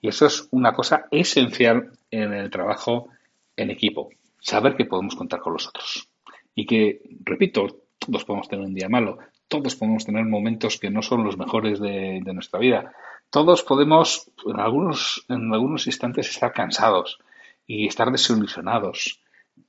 Y 0.00 0.08
eso 0.08 0.26
es 0.26 0.48
una 0.50 0.74
cosa 0.74 1.06
esencial 1.10 1.92
en 2.10 2.32
el 2.34 2.50
trabajo 2.50 3.08
en 3.56 3.70
equipo. 3.70 4.10
Saber 4.38 4.76
que 4.76 4.84
podemos 4.84 5.16
contar 5.16 5.40
con 5.40 5.54
los 5.54 5.66
otros. 5.66 6.08
Y 6.54 6.66
que, 6.66 7.00
repito, 7.20 7.84
todos 7.98 8.24
podemos 8.24 8.48
tener 8.48 8.66
un 8.66 8.74
día 8.74 8.88
malo, 8.88 9.18
todos 9.48 9.76
podemos 9.76 10.04
tener 10.04 10.24
momentos 10.24 10.78
que 10.78 10.90
no 10.90 11.02
son 11.02 11.24
los 11.24 11.38
mejores 11.38 11.80
de, 11.80 12.20
nuestra 12.32 12.58
vida. 12.58 12.92
Todos 13.30 13.62
podemos, 13.62 14.30
en 14.46 14.60
algunos, 14.60 15.24
en 15.28 15.52
algunos 15.52 15.86
instantes, 15.86 16.30
estar 16.30 16.52
cansados 16.52 17.18
y 17.66 17.86
estar 17.86 18.10
desilusionados. 18.10 19.20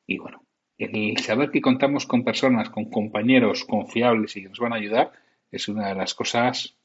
Y 0.05 0.17
bueno, 0.17 0.43
el 0.77 1.17
saber 1.17 1.51
que 1.51 1.62
contamos 1.62 2.05
con 2.05 2.24
personas, 2.24 2.69
con 2.69 2.85
compañeros 2.85 3.65
confiables 3.65 4.35
y 4.35 4.43
que 4.43 4.50
nos 4.50 4.59
van 4.59 4.74
a 4.74 4.77
ayudar, 4.77 5.12
es 5.51 5.67
una 5.67 5.88
de 5.88 5.95
las 5.95 6.13
cosas 6.13 6.75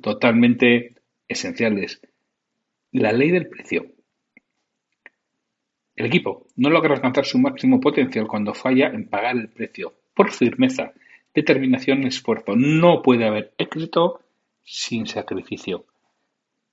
totalmente 0.00 0.94
esenciales. 1.26 2.00
La 2.92 3.12
ley 3.12 3.30
del 3.30 3.48
precio. 3.48 3.86
El 5.96 6.06
equipo 6.06 6.46
no 6.56 6.70
logra 6.70 6.94
alcanzar 6.94 7.24
su 7.24 7.38
máximo 7.38 7.80
potencial 7.80 8.26
cuando 8.26 8.54
falla 8.54 8.88
en 8.88 9.08
pagar 9.08 9.36
el 9.36 9.48
precio 9.48 9.94
por 10.14 10.30
firmeza, 10.30 10.92
determinación 11.34 12.02
y 12.02 12.06
esfuerzo. 12.06 12.56
No 12.56 13.02
puede 13.02 13.26
haber 13.26 13.52
éxito 13.58 14.20
sin 14.62 15.06
sacrificio. 15.06 15.86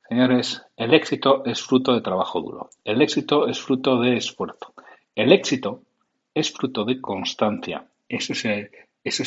Señores, 0.08 0.62
el 0.78 0.94
éxito 0.94 1.44
es 1.46 1.62
fruto 1.62 1.94
de 1.94 2.02
trabajo 2.02 2.40
duro. 2.40 2.70
El 2.86 3.02
éxito 3.02 3.48
es 3.48 3.60
fruto 3.60 4.00
de 4.00 4.16
esfuerzo. 4.16 4.74
El 5.16 5.34
éxito 5.34 5.82
es 6.34 6.52
fruto 6.52 6.86
de 6.86 7.02
constancia. 7.02 7.86
Eso 8.08 8.32
es 8.32 8.46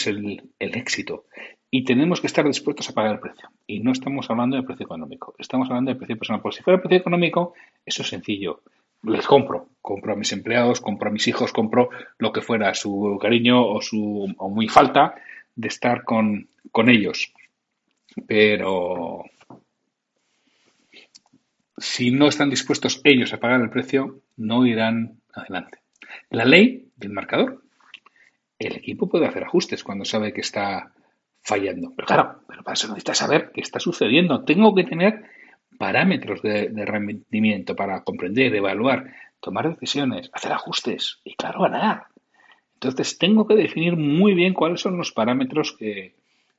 el, 0.06 0.42
éxito. 0.58 1.24
Y 1.70 1.84
tenemos 1.84 2.20
que 2.20 2.28
estar 2.28 2.46
dispuestos 2.46 2.88
a 2.88 2.94
pagar 2.94 3.14
el 3.14 3.20
precio. 3.20 3.50
Y 3.66 3.80
no 3.80 3.92
estamos 3.92 4.30
hablando 4.30 4.56
de 4.56 4.62
precio 4.62 4.86
económico, 4.86 5.34
estamos 5.38 5.68
hablando 5.68 5.90
de 5.90 5.96
precio 5.96 6.16
personal. 6.16 6.40
Porque 6.40 6.56
si 6.56 6.62
fuera 6.62 6.80
precio 6.80 6.98
económico, 6.98 7.52
eso 7.84 8.00
es 8.02 8.08
sencillo. 8.08 8.62
Les 9.02 9.26
compro, 9.26 9.68
compro 9.82 10.14
a 10.14 10.16
mis 10.16 10.32
empleados, 10.32 10.80
compro 10.80 11.10
a 11.10 11.12
mis 11.12 11.28
hijos, 11.28 11.52
compro 11.52 11.90
lo 12.18 12.32
que 12.32 12.40
fuera, 12.40 12.74
su 12.74 13.18
cariño 13.20 13.66
o 13.66 13.82
su 13.82 14.34
o 14.36 14.50
mi 14.50 14.68
falta 14.68 15.14
de 15.56 15.68
estar 15.68 16.04
con, 16.04 16.48
con 16.72 16.88
ellos. 16.88 17.32
Pero 18.26 19.24
si 21.80 22.10
no 22.10 22.28
están 22.28 22.50
dispuestos 22.50 23.00
ellos 23.04 23.32
a 23.32 23.40
pagar 23.40 23.60
el 23.60 23.70
precio, 23.70 24.20
no 24.36 24.66
irán 24.66 25.20
adelante. 25.32 25.78
La 26.28 26.44
ley 26.44 26.88
del 26.96 27.10
marcador. 27.10 27.62
El 28.58 28.76
equipo 28.76 29.08
puede 29.08 29.26
hacer 29.26 29.44
ajustes 29.44 29.82
cuando 29.82 30.04
sabe 30.04 30.34
que 30.34 30.42
está 30.42 30.92
fallando. 31.42 31.92
Pero 31.96 32.06
claro, 32.06 32.40
pero 32.46 32.62
para 32.62 32.74
eso 32.74 32.88
necesita 32.88 33.14
saber 33.14 33.50
qué 33.54 33.62
está 33.62 33.80
sucediendo. 33.80 34.44
Tengo 34.44 34.74
que 34.74 34.84
tener 34.84 35.24
parámetros 35.78 36.42
de, 36.42 36.70
rendimiento 36.84 37.74
para 37.74 38.04
comprender, 38.04 38.54
evaluar, 38.54 39.14
tomar 39.40 39.70
decisiones, 39.70 40.30
hacer 40.34 40.52
ajustes 40.52 41.20
y, 41.24 41.34
claro, 41.34 41.62
ganar. 41.62 42.04
Entonces, 42.74 43.16
tengo 43.16 43.46
que 43.46 43.54
definir 43.54 43.96
muy 43.96 44.34
bien 44.34 44.52
cuáles 44.52 44.82
son 44.82 44.98
los 44.98 45.12
parámetros 45.12 45.74
que, 45.78 46.16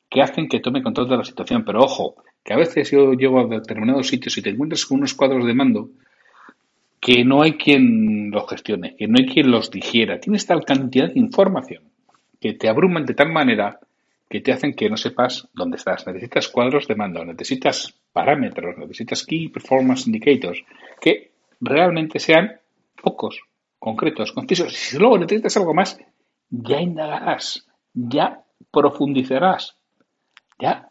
que 0.10 0.22
hacen 0.24 0.50
que 0.50 0.60
tome 0.60 0.82
control 0.82 1.10
de 1.10 1.18
la 1.18 1.24
situación. 1.24 1.64
Pero 1.64 1.82
ojo, 1.82 2.16
que 2.44 2.54
a 2.54 2.58
veces 2.58 2.92
yo 2.92 3.14
llego 3.14 3.40
a 3.40 3.48
determinados 3.48 4.08
sitios 4.08 4.38
y 4.38 4.42
te 4.42 4.50
encuentras 4.50 4.86
con 4.86 5.00
unos 5.00 5.14
cuadros 5.14 5.46
de 5.46 5.54
mando 5.54 5.90
que 7.00 7.26
no 7.26 7.42
hay 7.42 7.54
quien 7.54 8.30
los 8.32 8.48
gestione, 8.48 8.96
que 8.96 9.08
no 9.08 9.16
hay 9.20 9.26
quien 9.26 9.50
los 9.50 9.72
digiera. 9.72 10.20
Tienes 10.20 10.46
tal 10.46 10.64
cantidad 10.64 11.12
de 11.12 11.20
información 11.20 11.84
que 12.40 12.54
te 12.54 12.70
abruman 12.70 13.06
de 13.06 13.16
tal 13.16 13.32
manera 13.32 13.80
que 14.30 14.40
te 14.40 14.52
hacen 14.52 14.74
que 14.74 14.90
no 14.90 14.98
sepas 14.98 15.48
dónde 15.54 15.78
estás. 15.78 16.06
Necesitas 16.08 16.48
cuadros 16.48 16.88
de 16.88 16.96
mando, 16.96 17.26
necesitas 17.26 17.94
parámetros, 18.14 18.78
necesitas 18.78 19.26
Key 19.26 19.50
Performance 19.50 20.08
Indicators 20.08 20.64
que 21.02 21.32
realmente 21.60 22.20
sean 22.20 22.60
pocos, 23.02 23.42
concretos, 23.80 24.32
concisos. 24.32 24.74
Si 24.74 24.98
luego 24.98 25.18
necesitas 25.18 25.58
algo 25.58 25.74
más, 25.74 26.00
ya 26.50 26.80
indagarás, 26.80 27.68
ya 27.94 28.44
profundizarás, 28.72 29.76
ya 30.60 30.91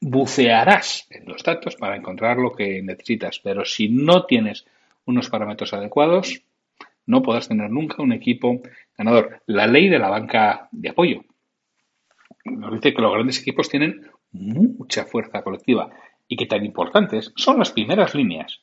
bucearás 0.00 1.06
en 1.10 1.26
los 1.26 1.42
datos 1.42 1.76
para 1.76 1.96
encontrar 1.96 2.38
lo 2.38 2.52
que 2.52 2.82
necesitas. 2.82 3.40
Pero 3.40 3.64
si 3.64 3.88
no 3.88 4.26
tienes 4.26 4.66
unos 5.04 5.28
parámetros 5.28 5.72
adecuados, 5.72 6.42
no 7.06 7.22
podrás 7.22 7.48
tener 7.48 7.70
nunca 7.70 8.02
un 8.02 8.12
equipo 8.12 8.60
ganador. 8.96 9.42
La 9.46 9.66
ley 9.66 9.88
de 9.88 9.98
la 9.98 10.08
banca 10.08 10.68
de 10.72 10.90
apoyo 10.90 11.24
nos 12.44 12.72
dice 12.72 12.94
que 12.94 13.02
los 13.02 13.12
grandes 13.12 13.40
equipos 13.40 13.68
tienen 13.68 14.06
mucha 14.32 15.04
fuerza 15.04 15.42
colectiva 15.42 15.90
y 16.28 16.36
que 16.36 16.46
tan 16.46 16.64
importantes 16.64 17.32
son 17.36 17.58
las 17.58 17.72
primeras 17.72 18.14
líneas 18.14 18.60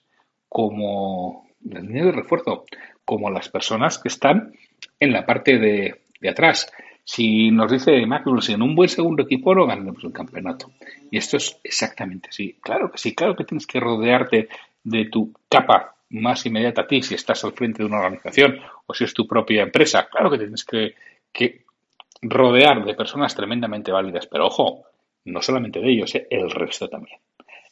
como 0.48 1.48
las 1.66 1.84
líneas 1.84 2.06
de 2.08 2.12
refuerzo, 2.14 2.66
como 3.04 3.30
las 3.30 3.50
personas 3.50 4.00
que 4.00 4.08
están 4.08 4.54
en 5.00 5.12
la 5.12 5.26
parte 5.26 5.58
de, 5.58 6.30
atrás. 6.30 6.72
Si 7.10 7.52
nos 7.52 7.72
dice 7.72 8.06
Magnus, 8.06 8.50
en 8.50 8.62
un 8.62 8.76
buen 8.76 8.90
segundo 8.90 9.24
equipo 9.24 9.56
no 9.56 9.66
ganamos 9.66 10.04
el 10.04 10.12
campeonato. 10.12 10.72
Y 11.10 11.18
esto 11.18 11.38
es 11.38 11.58
exactamente 11.64 12.28
así. 12.28 12.58
Claro 12.62 12.92
que 12.92 12.98
sí, 12.98 13.16
claro 13.16 13.34
que 13.34 13.46
tienes 13.46 13.66
que 13.66 13.80
rodearte 13.80 14.50
de 14.84 15.06
tu 15.06 15.32
capa 15.48 15.96
más 16.10 16.46
inmediata 16.46 16.82
a 16.82 16.88
ti 16.88 17.02
si 17.02 17.16
estás 17.16 17.46
al 17.46 17.54
frente 17.54 17.82
de 17.82 17.86
una 17.86 18.00
organización 18.00 18.60
o 18.86 18.94
si 18.94 19.06
es 19.06 19.14
tu 19.14 19.26
propia 19.26 19.64
empresa. 19.64 20.10
Claro 20.10 20.30
que 20.30 20.38
tienes 20.38 20.66
que, 20.66 20.96
rodear 22.22 22.84
de 22.84 22.94
personas 22.94 23.34
tremendamente 23.34 23.90
válidas, 23.90 24.28
pero 24.28 24.48
ojo, 24.48 24.84
no 25.24 25.42
solamente 25.42 25.80
de 25.80 25.90
ellos, 25.90 26.14
eh, 26.14 26.28
el 26.30 26.52
resto 26.52 26.90
también. 26.90 27.20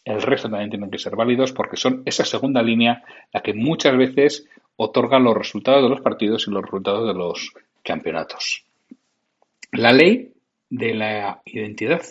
El 0.06 0.22
resto 0.22 0.50
también 0.50 0.70
tienen 0.70 0.90
que 0.90 0.98
ser 0.98 1.18
válidos 1.18 1.52
porque 1.52 1.76
son 1.76 2.04
esa 2.06 2.24
segunda 2.24 2.64
línea 2.64 3.04
la 3.34 3.42
que 3.42 3.54
muchas 3.54 3.98
veces 3.98 4.48
otorga 4.78 5.20
los 5.20 5.36
resultados 5.36 5.84
de 5.84 5.90
los 5.90 6.00
partidos 6.00 6.48
y 6.48 6.52
los 6.52 6.64
resultados 6.64 7.06
de 7.06 7.14
los 7.14 7.54
campeonatos. 7.84 8.65
La 9.76 9.92
ley 9.92 10.32
de 10.70 10.94
la 10.94 11.42
identidad. 11.46 12.02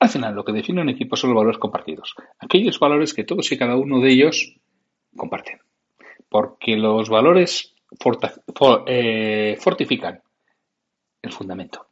Al 0.00 0.08
final, 0.08 0.34
lo 0.34 0.44
que 0.44 0.52
define 0.52 0.82
un 0.82 0.88
equipo 0.88 1.14
son 1.14 1.30
los 1.30 1.36
valores 1.36 1.58
compartidos. 1.58 2.14
Aquellos 2.40 2.80
valores 2.80 3.14
que 3.14 3.24
todos 3.24 3.50
y 3.52 3.58
cada 3.58 3.76
uno 3.76 4.00
de 4.00 4.10
ellos 4.10 4.56
comparten. 5.16 5.60
Porque 6.28 6.76
los 6.76 7.08
valores 7.08 7.74
eh, 8.86 9.56
fortifican 9.60 10.20
el 11.22 11.32
fundamento. 11.32 11.86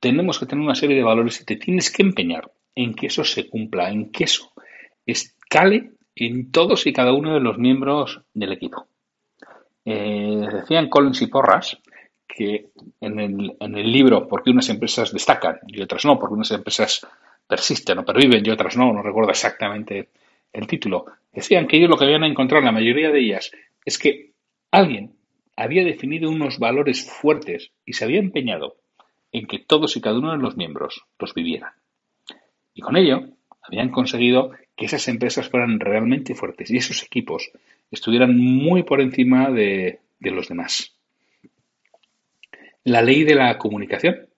Tenemos 0.00 0.38
que 0.38 0.46
tener 0.46 0.64
una 0.64 0.74
serie 0.74 0.96
de 0.96 1.04
valores 1.04 1.40
y 1.40 1.44
te 1.44 1.56
tienes 1.56 1.92
que 1.92 2.02
empeñar 2.02 2.50
en 2.74 2.94
que 2.94 3.06
eso 3.06 3.22
se 3.22 3.48
cumpla, 3.48 3.90
en 3.90 4.10
que 4.10 4.24
eso 4.24 4.52
escale 5.06 5.92
en 6.16 6.50
todos 6.50 6.86
y 6.86 6.92
cada 6.92 7.12
uno 7.12 7.34
de 7.34 7.40
los 7.40 7.58
miembros 7.58 8.22
del 8.34 8.52
equipo. 8.52 8.88
Eh, 9.84 10.46
decían 10.52 10.88
Collins 10.88 11.22
y 11.22 11.26
Porras 11.28 11.80
que 12.36 12.66
en 13.00 13.20
el, 13.20 13.56
en 13.58 13.74
el 13.76 13.92
libro 13.92 14.26
¿Por 14.28 14.42
qué 14.42 14.50
unas 14.50 14.68
empresas 14.68 15.12
destacan 15.12 15.58
y 15.66 15.80
otras 15.82 16.04
no? 16.04 16.18
Porque 16.18 16.34
unas 16.34 16.50
empresas 16.50 17.06
persisten 17.46 17.98
o 17.98 18.04
perviven 18.04 18.44
y 18.44 18.50
otras 18.50 18.76
no? 18.76 18.92
No 18.92 19.02
recuerdo 19.02 19.30
exactamente 19.30 20.08
el 20.52 20.66
título. 20.66 21.06
Decían 21.32 21.66
que 21.66 21.76
ellos 21.76 21.90
lo 21.90 21.96
que 21.96 22.04
habían 22.04 22.24
encontrado, 22.24 22.64
la 22.64 22.72
mayoría 22.72 23.10
de 23.10 23.20
ellas, 23.20 23.50
es 23.84 23.98
que 23.98 24.32
alguien 24.70 25.12
había 25.56 25.84
definido 25.84 26.30
unos 26.30 26.58
valores 26.58 27.08
fuertes 27.08 27.70
y 27.84 27.92
se 27.92 28.04
había 28.04 28.18
empeñado 28.18 28.76
en 29.32 29.46
que 29.46 29.58
todos 29.58 29.96
y 29.96 30.00
cada 30.00 30.18
uno 30.18 30.32
de 30.32 30.38
los 30.38 30.56
miembros 30.56 31.04
los 31.18 31.34
vivieran. 31.34 31.72
Y 32.74 32.80
con 32.80 32.96
ello 32.96 33.28
habían 33.62 33.90
conseguido 33.90 34.52
que 34.76 34.86
esas 34.86 35.06
empresas 35.08 35.48
fueran 35.48 35.78
realmente 35.78 36.34
fuertes 36.34 36.70
y 36.70 36.78
esos 36.78 37.02
equipos 37.02 37.50
estuvieran 37.90 38.36
muy 38.38 38.82
por 38.82 39.00
encima 39.00 39.50
de, 39.50 40.00
de 40.18 40.30
los 40.30 40.48
demás. 40.48 40.94
La 42.84 43.02
ley 43.02 43.24
de 43.24 43.34
la 43.34 43.58
comunicación. 43.58 44.28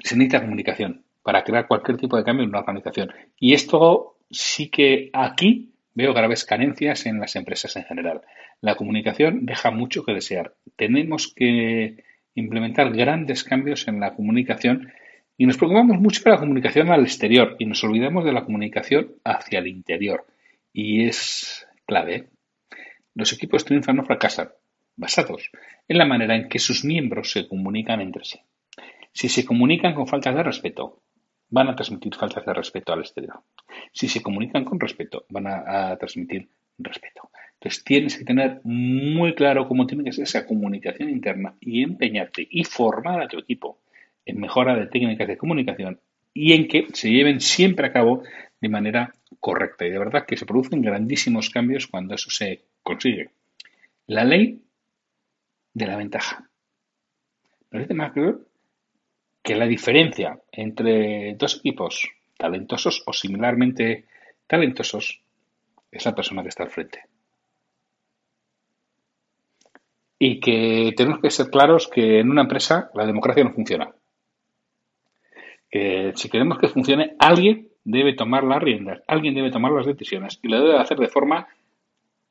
Se 0.00 0.16
necesita 0.16 0.40
comunicación 0.40 1.04
para 1.22 1.44
crear 1.44 1.68
cualquier 1.68 1.96
tipo 1.96 2.16
de 2.16 2.24
cambio 2.24 2.42
en 2.42 2.48
una 2.48 2.58
organización. 2.58 3.12
Y 3.38 3.54
esto 3.54 4.16
sí 4.30 4.68
que 4.68 5.10
aquí 5.12 5.72
veo 5.94 6.12
graves 6.12 6.44
carencias 6.44 7.06
en 7.06 7.20
las 7.20 7.36
empresas 7.36 7.76
en 7.76 7.84
general. 7.84 8.22
La 8.60 8.74
comunicación 8.74 9.46
deja 9.46 9.70
mucho 9.70 10.04
que 10.04 10.12
desear. 10.12 10.54
Tenemos 10.74 11.32
que 11.32 12.02
implementar 12.34 12.92
grandes 12.92 13.44
cambios 13.44 13.86
en 13.86 14.00
la 14.00 14.14
comunicación 14.16 14.92
y 15.36 15.46
nos 15.46 15.56
preocupamos 15.56 16.00
mucho 16.00 16.22
de 16.24 16.30
la 16.30 16.38
comunicación 16.38 16.90
al 16.90 17.02
exterior 17.02 17.54
y 17.60 17.66
nos 17.66 17.84
olvidamos 17.84 18.24
de 18.24 18.32
la 18.32 18.44
comunicación 18.44 19.14
hacia 19.22 19.60
el 19.60 19.68
interior. 19.68 20.26
Y 20.72 21.04
es 21.04 21.68
clave. 21.86 22.28
Los 23.14 23.32
equipos 23.32 23.64
triunfan 23.64 24.00
o 24.00 24.04
fracasan 24.04 24.50
basados 25.00 25.50
en 25.88 25.98
la 25.98 26.04
manera 26.04 26.36
en 26.36 26.48
que 26.48 26.58
sus 26.58 26.84
miembros 26.84 27.32
se 27.32 27.48
comunican 27.48 28.00
entre 28.00 28.24
sí. 28.24 28.38
Si 29.12 29.28
se 29.28 29.44
comunican 29.44 29.94
con 29.94 30.06
faltas 30.06 30.34
de 30.36 30.42
respeto, 30.42 31.02
van 31.48 31.68
a 31.68 31.74
transmitir 31.74 32.14
faltas 32.14 32.44
de 32.44 32.54
respeto 32.54 32.92
al 32.92 33.00
exterior. 33.00 33.40
Si 33.92 34.06
se 34.06 34.22
comunican 34.22 34.64
con 34.64 34.78
respeto, 34.78 35.24
van 35.30 35.46
a, 35.48 35.96
transmitir 35.96 36.48
respeto. 36.78 37.30
Entonces 37.54 37.82
tienes 37.82 38.16
que 38.16 38.24
tener 38.24 38.60
muy 38.62 39.34
claro 39.34 39.66
cómo 39.66 39.86
tiene 39.86 40.04
que 40.04 40.12
ser 40.12 40.24
esa 40.24 40.46
comunicación 40.46 41.10
interna 41.10 41.54
y 41.60 41.82
empeñarte 41.82 42.46
y 42.48 42.64
formar 42.64 43.22
a 43.22 43.28
tu 43.28 43.38
equipo 43.38 43.80
en 44.24 44.38
mejora 44.38 44.76
de 44.76 44.86
técnicas 44.86 45.26
de 45.26 45.36
comunicación 45.36 45.98
y 46.32 46.52
en 46.52 46.68
que 46.68 46.86
se 46.92 47.10
lleven 47.10 47.40
siempre 47.40 47.86
a 47.86 47.92
cabo 47.92 48.22
de 48.60 48.68
manera 48.68 49.14
correcta. 49.40 49.86
Y 49.86 49.90
de 49.90 49.98
verdad 49.98 50.24
que 50.26 50.36
se 50.36 50.46
producen 50.46 50.82
grandísimos 50.82 51.50
cambios 51.50 51.86
cuando 51.86 52.14
eso 52.14 52.30
se 52.30 52.60
consigue. 52.82 53.30
La 54.06 54.24
ley 54.24 54.62
de 55.72 55.86
la 55.86 55.96
ventaja. 55.96 56.48
Parece 57.68 57.94
más 57.94 58.12
que 59.42 59.56
la 59.56 59.66
diferencia 59.66 60.38
entre 60.50 61.34
dos 61.34 61.58
equipos 61.58 62.08
talentosos 62.36 63.02
o 63.06 63.12
similarmente 63.12 64.06
talentosos 64.46 65.20
es 65.90 66.04
la 66.04 66.14
persona 66.14 66.42
que 66.42 66.48
está 66.48 66.64
al 66.64 66.70
frente. 66.70 67.04
Y 70.18 70.40
que 70.40 70.92
tenemos 70.96 71.20
que 71.20 71.30
ser 71.30 71.48
claros 71.48 71.88
que 71.88 72.20
en 72.20 72.30
una 72.30 72.42
empresa 72.42 72.90
la 72.94 73.06
democracia 73.06 73.44
no 73.44 73.52
funciona. 73.52 73.94
Que 75.70 76.12
si 76.16 76.28
queremos 76.28 76.58
que 76.58 76.68
funcione, 76.68 77.14
alguien 77.18 77.68
debe 77.84 78.14
tomar 78.14 78.44
las 78.44 78.62
riendas, 78.62 79.02
alguien 79.06 79.34
debe 79.34 79.50
tomar 79.50 79.72
las 79.72 79.86
decisiones 79.86 80.38
y 80.42 80.48
lo 80.48 80.60
debe 80.60 80.78
hacer 80.78 80.98
de 80.98 81.08
forma 81.08 81.48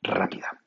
rápida. 0.02 0.59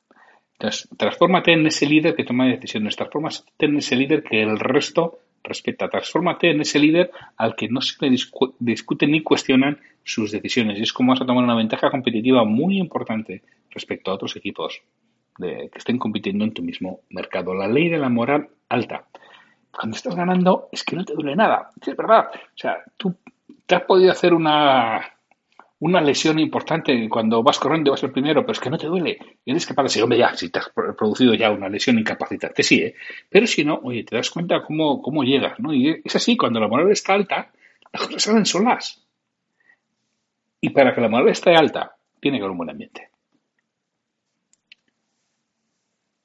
Transfórmate 0.96 1.52
en 1.52 1.66
ese 1.66 1.86
líder 1.86 2.14
que 2.14 2.24
toma 2.24 2.46
decisiones, 2.46 2.96
transfórmate 2.96 3.44
en 3.58 3.76
ese 3.76 3.96
líder 3.96 4.22
que 4.22 4.42
el 4.42 4.58
resto 4.58 5.18
respeta, 5.42 5.88
transfórmate 5.88 6.50
en 6.50 6.60
ese 6.62 6.78
líder 6.78 7.10
al 7.36 7.54
que 7.54 7.68
no 7.68 7.80
se 7.80 7.96
le 8.00 8.16
discuten 8.58 9.10
ni 9.10 9.22
cuestionan 9.22 9.78
sus 10.02 10.32
decisiones. 10.32 10.78
Y 10.78 10.82
es 10.82 10.92
como 10.92 11.12
vas 11.12 11.20
a 11.20 11.26
tomar 11.26 11.44
una 11.44 11.54
ventaja 11.54 11.90
competitiva 11.90 12.44
muy 12.44 12.78
importante 12.78 13.42
respecto 13.70 14.10
a 14.10 14.14
otros 14.14 14.36
equipos 14.36 14.82
de, 15.38 15.68
que 15.70 15.78
estén 15.78 15.98
compitiendo 15.98 16.44
en 16.44 16.54
tu 16.54 16.62
mismo 16.62 17.00
mercado. 17.10 17.54
La 17.54 17.68
ley 17.68 17.88
de 17.88 17.98
la 17.98 18.08
moral 18.08 18.48
alta. 18.68 19.04
Cuando 19.70 19.96
estás 19.96 20.14
ganando 20.14 20.68
es 20.72 20.82
que 20.84 20.96
no 20.96 21.04
te 21.04 21.14
duele 21.14 21.36
nada. 21.36 21.70
Es 21.84 21.96
verdad. 21.96 22.30
O 22.32 22.56
sea, 22.56 22.82
tú 22.96 23.14
te 23.66 23.74
has 23.74 23.82
podido 23.82 24.12
hacer 24.12 24.32
una 24.32 25.13
una 25.80 26.00
lesión 26.00 26.38
importante 26.38 27.08
cuando 27.08 27.42
vas 27.42 27.58
corriendo 27.58 27.90
vas 27.90 28.02
el 28.02 28.12
primero, 28.12 28.42
pero 28.42 28.52
es 28.52 28.60
que 28.60 28.70
no 28.70 28.78
te 28.78 28.86
duele. 28.86 29.18
Y 29.44 29.50
eres 29.50 29.66
capaz 29.66 29.82
de 29.82 29.86
decir, 29.86 30.02
hombre, 30.02 30.18
ya, 30.18 30.34
si 30.34 30.50
te 30.50 30.58
has 30.58 30.70
producido 30.70 31.34
ya 31.34 31.50
una 31.50 31.68
lesión, 31.68 31.98
incapacitarte, 31.98 32.62
sí, 32.62 32.80
¿eh? 32.80 32.94
Pero 33.28 33.46
si 33.46 33.64
no, 33.64 33.80
oye, 33.82 34.04
te 34.04 34.16
das 34.16 34.30
cuenta 34.30 34.62
cómo, 34.62 35.02
cómo 35.02 35.24
llegas, 35.24 35.58
¿no? 35.58 35.74
Y 35.74 36.00
es 36.04 36.16
así, 36.16 36.36
cuando 36.36 36.60
la 36.60 36.68
moral 36.68 36.90
está 36.90 37.14
alta, 37.14 37.50
las 37.92 38.02
cosas 38.02 38.22
salen 38.22 38.46
solas. 38.46 39.02
Y 40.60 40.70
para 40.70 40.94
que 40.94 41.00
la 41.00 41.08
moral 41.08 41.28
esté 41.28 41.54
alta, 41.54 41.96
tiene 42.20 42.38
que 42.38 42.44
haber 42.44 42.52
un 42.52 42.58
buen 42.58 42.70
ambiente. 42.70 43.10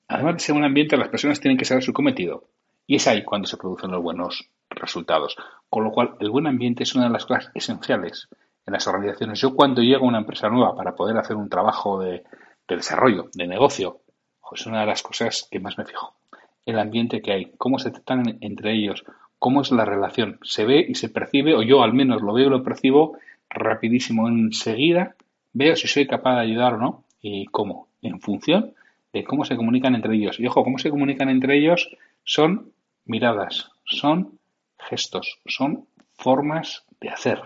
Además 0.08 0.36
de 0.36 0.38
ese 0.38 0.54
buen 0.54 0.64
ambiente, 0.64 0.98
las 0.98 1.10
personas 1.10 1.40
tienen 1.40 1.58
que 1.58 1.66
saber 1.66 1.84
su 1.84 1.94
cometido. 1.94 2.46
Y 2.88 2.96
es 2.96 3.08
ahí 3.08 3.24
cuando 3.24 3.48
se 3.48 3.58
producen 3.58 3.92
los 3.92 4.02
buenos 4.02 4.50
resultados. 4.70 5.36
Con 5.70 5.84
lo 5.84 5.92
cual, 5.92 6.16
el 6.20 6.32
buen 6.32 6.48
ambiente 6.48 6.84
es 6.84 6.96
una 6.96 7.06
de 7.06 7.12
las 7.12 7.26
cosas 7.26 7.52
esenciales 7.54 8.30
en 8.70 8.74
las 8.74 8.88
organizaciones. 8.88 9.42
Yo 9.42 9.56
cuando 9.56 9.82
llego 9.82 10.06
a 10.06 10.08
una 10.08 10.20
empresa 10.20 10.48
nueva 10.48 10.76
para 10.76 10.96
poder 10.96 11.18
hacer 11.18 11.36
un 11.36 11.50
trabajo 11.50 12.00
de, 12.00 12.24
desarrollo, 12.68 13.30
de 13.34 13.48
negocio, 13.48 14.02
es 14.52 14.66
una 14.66 14.82
de 14.82 14.86
las 14.86 15.02
cosas 15.02 15.48
que 15.50 15.60
más 15.60 15.78
me 15.78 15.86
fijo. 15.86 16.14
El 16.66 16.80
ambiente 16.80 17.22
que 17.22 17.32
hay, 17.32 17.52
cómo 17.58 17.80
se 17.80 17.92
tratan 17.92 18.38
entre 18.42 18.74
ellos, 18.74 19.04
cómo 19.40 19.62
es 19.62 19.72
la 19.72 19.86
relación. 19.86 20.40
Se 20.44 20.66
ve 20.66 20.86
y 20.88 20.96
se 20.96 21.10
percibe, 21.10 21.56
o 21.56 21.64
yo 21.64 21.84
al 21.84 21.94
menos 21.94 22.22
lo 22.22 22.34
veo 22.34 22.48
y 22.48 22.50
lo 22.50 22.64
percibo 22.64 23.18
rapidísimo. 23.50 24.28
Enseguida 24.28 25.16
veo 25.54 25.76
si 25.76 25.88
soy 25.88 26.06
capaz 26.06 26.36
de 26.36 26.42
ayudar 26.42 26.76
o 26.76 26.78
no 26.78 27.04
y 27.22 27.46
cómo, 27.48 27.88
en 28.02 28.22
función 28.22 28.74
de 29.14 29.24
cómo 29.24 29.46
se 29.46 29.56
comunican 29.56 29.96
entre 29.96 30.16
ellos. 30.16 30.40
Y 30.40 30.46
ojo, 30.46 30.64
cómo 30.64 30.78
se 30.78 30.92
comunican 30.92 31.30
entre 31.30 31.58
ellos 31.58 31.90
son 32.24 32.72
miradas, 33.06 33.72
son 33.86 34.38
gestos, 34.78 35.40
son 35.48 35.88
formas 36.12 36.84
de 37.02 37.10
hacer 37.10 37.42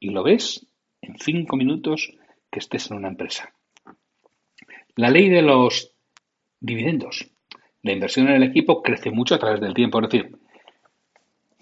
y 0.00 0.10
lo 0.10 0.22
ves 0.22 0.66
en 1.02 1.18
cinco 1.18 1.56
minutos 1.56 2.12
que 2.50 2.58
estés 2.58 2.90
en 2.90 2.98
una 2.98 3.08
empresa. 3.08 3.52
La 4.96 5.10
ley 5.10 5.28
de 5.28 5.42
los 5.42 5.92
dividendos. 6.60 7.26
La 7.82 7.92
inversión 7.92 8.28
en 8.28 8.36
el 8.36 8.42
equipo 8.44 8.82
crece 8.82 9.10
mucho 9.10 9.34
a 9.34 9.38
través 9.38 9.60
del 9.60 9.74
tiempo. 9.74 10.00
Es 10.00 10.10
decir, 10.10 10.36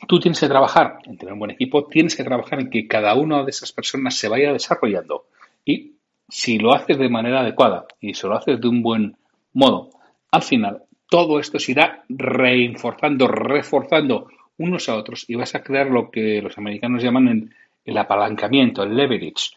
tú 0.07 0.21
tienes 0.21 0.41
que 0.41 0.49
trabajar 0.49 0.99
en 1.05 1.19
tener 1.19 1.33
un 1.33 1.41
buen 1.41 1.51
equipo, 1.51 1.87
tienes 1.87 2.17
que 2.17 2.25
trabajar 2.25 2.61
en 2.61 2.71
que 2.71 2.87
cada 2.87 3.15
una 3.15 3.43
de 3.43 3.51
esas 3.51 3.73
personas 3.73 4.17
se 4.17 4.29
vaya 4.29 4.53
desarrollando. 4.53 5.27
Y 5.65 5.95
si 6.29 6.59
lo 6.59 6.75
haces 6.75 6.99
de 6.99 7.09
manera 7.09 7.41
adecuada 7.41 7.87
y 8.01 8.15
si 8.15 8.27
lo 8.27 8.35
haces 8.35 8.61
de 8.61 8.69
un 8.69 8.83
buen 8.83 9.17
modo, 9.53 9.91
al 10.31 10.43
final 10.43 10.83
todo 11.09 11.39
esto 11.39 11.59
se 11.59 11.73
irá 11.73 12.05
reforzando, 12.09 13.29
reforzando 13.29 14.29
unos 14.57 14.89
a 14.89 14.97
otros 14.97 15.25
y 15.29 15.35
vas 15.35 15.55
a 15.55 15.63
crear 15.63 15.89
lo 15.89 16.11
que 16.11 16.41
los 16.41 16.57
americanos 16.59 17.03
llaman 17.03 17.55
el 17.85 17.99
apalancamiento, 17.99 18.83
el 18.83 18.97
leverage, 18.97 19.53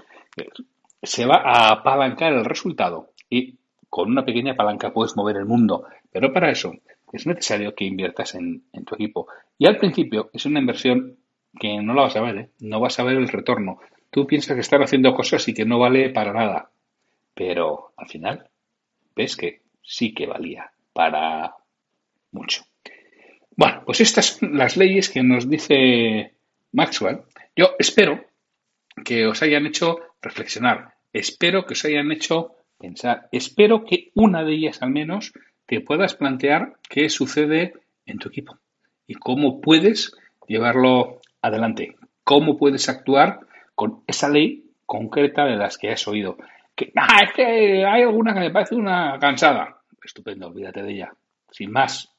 se 1.02 1.26
va 1.26 1.42
a 1.44 1.72
apalancar 1.72 2.34
el 2.34 2.46
resultado 2.46 3.12
y 3.30 3.56
con 3.90 4.12
una 4.12 4.26
pequeña 4.26 4.56
palanca 4.56 4.92
puedes 4.92 5.16
mover 5.16 5.38
el 5.38 5.46
mundo. 5.46 5.86
Pero 6.12 6.34
para 6.34 6.52
eso 6.52 6.74
es 7.12 7.26
necesario 7.26 7.74
que 7.74 7.86
inviertas 7.86 8.36
en, 8.36 8.64
tu 8.86 8.96
equipo. 8.96 9.28
Y 9.58 9.68
al 9.68 9.78
principio 9.78 10.30
es 10.34 10.46
una 10.46 10.60
inversión 10.60 11.18
que 11.60 11.82
no 11.82 11.94
la 11.94 12.04
vas 12.04 12.16
a 12.16 12.22
ver, 12.22 12.38
¿eh? 12.38 12.50
no 12.60 12.80
vas 12.80 13.00
a 13.00 13.04
ver 13.04 13.18
el 13.18 13.28
retorno. 13.28 13.80
Tú 14.10 14.28
piensas 14.28 14.56
que 14.56 14.62
están 14.62 14.84
haciendo 14.84 15.14
cosas 15.14 15.48
y 15.48 15.54
que 15.54 15.66
no 15.66 15.80
vale 15.80 16.10
para 16.10 16.34
nada. 16.34 16.70
Pero 17.34 17.94
al 17.98 18.08
final 18.08 18.50
ves 19.16 19.36
que 19.36 19.62
sí 19.84 20.14
que 20.14 20.28
valía 20.28 20.72
para 20.94 21.56
mucho. 22.32 22.64
Bueno, 23.56 23.82
pues 23.86 24.02
estas 24.02 24.38
son 24.38 24.58
las 24.58 24.78
leyes 24.78 25.10
que 25.10 25.24
nos 25.24 25.50
dice 25.50 26.37
Maxwell 26.78 27.22
yo 27.56 27.72
espero 27.80 28.24
que 29.04 29.26
os 29.26 29.42
hayan 29.42 29.66
hecho 29.66 29.98
reflexionar, 30.22 30.94
espero 31.12 31.66
que 31.66 31.74
os 31.74 31.84
hayan 31.86 32.12
hecho 32.12 32.54
pensar, 32.78 33.28
espero 33.32 33.84
que 33.84 34.12
una 34.14 34.44
de 34.44 34.54
ellas 34.54 34.84
al 34.84 34.92
menos 34.92 35.34
te 35.66 35.82
puedas 35.82 36.14
plantear 36.14 36.74
qué 36.88 37.10
sucede 37.10 37.74
en 38.06 38.20
tu 38.20 38.30
equipo 38.30 38.60
y 39.08 39.16
cómo 39.16 39.60
puedes 39.60 40.12
llevarlo 40.48 41.20
adelante, 41.42 41.96
cómo 42.24 42.58
puedes 42.58 42.88
actuar 42.90 43.40
con 43.74 44.04
esa 44.06 44.30
ley 44.30 44.72
concreta 44.86 45.46
de 45.46 45.56
las 45.56 45.80
que 45.80 45.90
has 45.90 46.08
oído. 46.08 46.38
Que, 46.76 46.92
ah, 46.96 47.24
es 47.24 47.34
que 47.34 47.86
hay 47.86 48.04
alguna 48.04 48.36
que 48.36 48.40
me 48.40 48.52
parece 48.52 48.76
una 48.76 49.18
cansada. 49.20 49.82
Estupendo, 50.04 50.48
olvídate 50.48 50.84
de 50.84 50.92
ella. 50.92 51.14
Sin 51.50 51.72
más. 51.72 52.14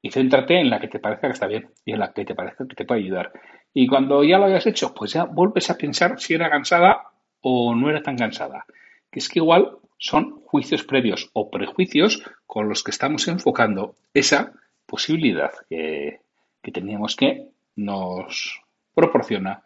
Y 0.00 0.10
céntrate 0.10 0.60
en 0.60 0.70
la 0.70 0.80
que 0.80 0.88
te 0.88 0.98
parezca 0.98 1.28
que 1.28 1.34
está 1.34 1.46
bien 1.46 1.68
y 1.84 1.92
en 1.92 1.98
la 1.98 2.12
que 2.12 2.24
te 2.24 2.34
parezca 2.34 2.66
que 2.66 2.74
te 2.74 2.84
puede 2.84 3.02
ayudar. 3.02 3.32
Y 3.74 3.86
cuando 3.86 4.24
ya 4.24 4.38
lo 4.38 4.46
hayas 4.46 4.66
hecho, 4.66 4.94
pues 4.94 5.12
ya 5.12 5.24
vuelves 5.24 5.70
a 5.70 5.76
pensar 5.76 6.18
si 6.20 6.34
era 6.34 6.50
cansada 6.50 7.10
o 7.40 7.74
no 7.74 7.90
era 7.90 8.02
tan 8.02 8.16
cansada. 8.16 8.64
Que 9.10 9.20
es 9.20 9.28
que 9.28 9.38
igual 9.38 9.78
son 9.98 10.40
juicios 10.40 10.84
previos 10.84 11.30
o 11.32 11.50
prejuicios 11.50 12.22
con 12.46 12.68
los 12.68 12.82
que 12.82 12.90
estamos 12.90 13.26
enfocando 13.28 13.96
esa 14.14 14.52
posibilidad 14.86 15.50
que, 15.68 16.20
que 16.62 16.72
teníamos 16.72 17.16
que 17.16 17.48
nos 17.76 18.60
proporciona 18.94 19.62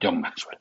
John 0.00 0.20
Maxwell. 0.20 0.58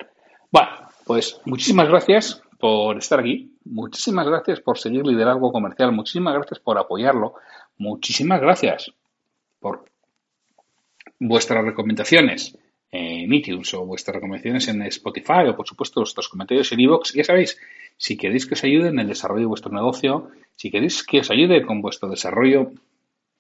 Bueno, 0.51 0.69
pues 1.05 1.41
muchísimas 1.45 1.88
gracias 1.88 2.41
por 2.60 2.97
estar 2.97 3.19
aquí, 3.19 3.51
muchísimas 3.65 4.25
gracias 4.25 4.62
por 4.62 4.77
seguir 4.77 5.05
liderazgo 5.05 5.51
comercial, 5.51 5.91
muchísimas 5.91 6.34
gracias 6.34 6.60
por 6.60 6.77
apoyarlo, 6.77 7.36
muchísimas 7.77 8.41
gracias 8.41 8.91
por 9.60 9.86
vuestras 11.19 11.65
recomendaciones 11.65 12.58
en 12.95 13.34
iTunes 13.34 13.73
o 13.73 13.86
vuestras 13.86 14.15
recomendaciones 14.15 14.67
en 14.67 14.81
Spotify 14.84 15.47
o 15.49 15.55
por 15.55 15.67
supuesto 15.67 16.01
vuestros 16.01 16.29
comentarios 16.29 16.71
en 16.71 16.79
iVoox. 16.79 17.13
Ya 17.13 17.23
sabéis, 17.23 17.60
si 17.97 18.17
queréis 18.17 18.45
que 18.45 18.55
os 18.55 18.63
ayude 18.63 18.89
en 18.89 18.99
el 18.99 19.08
desarrollo 19.08 19.41
de 19.41 19.47
vuestro 19.47 19.71
negocio, 19.71 20.29
si 20.55 20.71
queréis 20.71 21.03
que 21.03 21.19
os 21.19 21.31
ayude 21.31 21.65
con 21.65 21.81
vuestro 21.81 22.10
desarrollo 22.10 22.71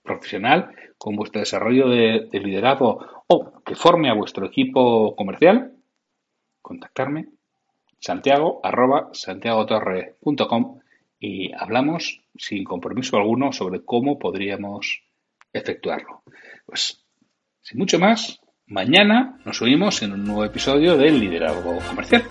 profesional, 0.03 0.71
con 0.97 1.15
vuestro 1.15 1.39
desarrollo 1.39 1.89
de, 1.89 2.29
liderazgo 2.31 3.23
o 3.27 3.63
que 3.63 3.75
forme 3.75 4.09
a 4.09 4.13
vuestro 4.13 4.45
equipo 4.45 5.15
comercial, 5.15 5.73
contactarme 6.61 7.27
santiago 7.99 8.59
arroba 8.63 9.09
santiagotorre.com 9.13 10.79
y 11.19 11.51
hablamos 11.53 12.21
sin 12.37 12.63
compromiso 12.63 13.17
alguno 13.17 13.51
sobre 13.51 13.83
cómo 13.83 14.19
podríamos 14.19 15.03
efectuarlo. 15.51 16.21
Pues, 16.65 17.03
sin 17.61 17.79
mucho 17.79 17.97
más, 17.97 18.39
mañana 18.67 19.37
nos 19.45 19.61
unimos 19.61 20.01
en 20.01 20.13
un 20.13 20.23
nuevo 20.23 20.45
episodio 20.45 20.97
del 20.97 21.19
Liderazgo 21.19 21.79
Comercial. 21.87 22.23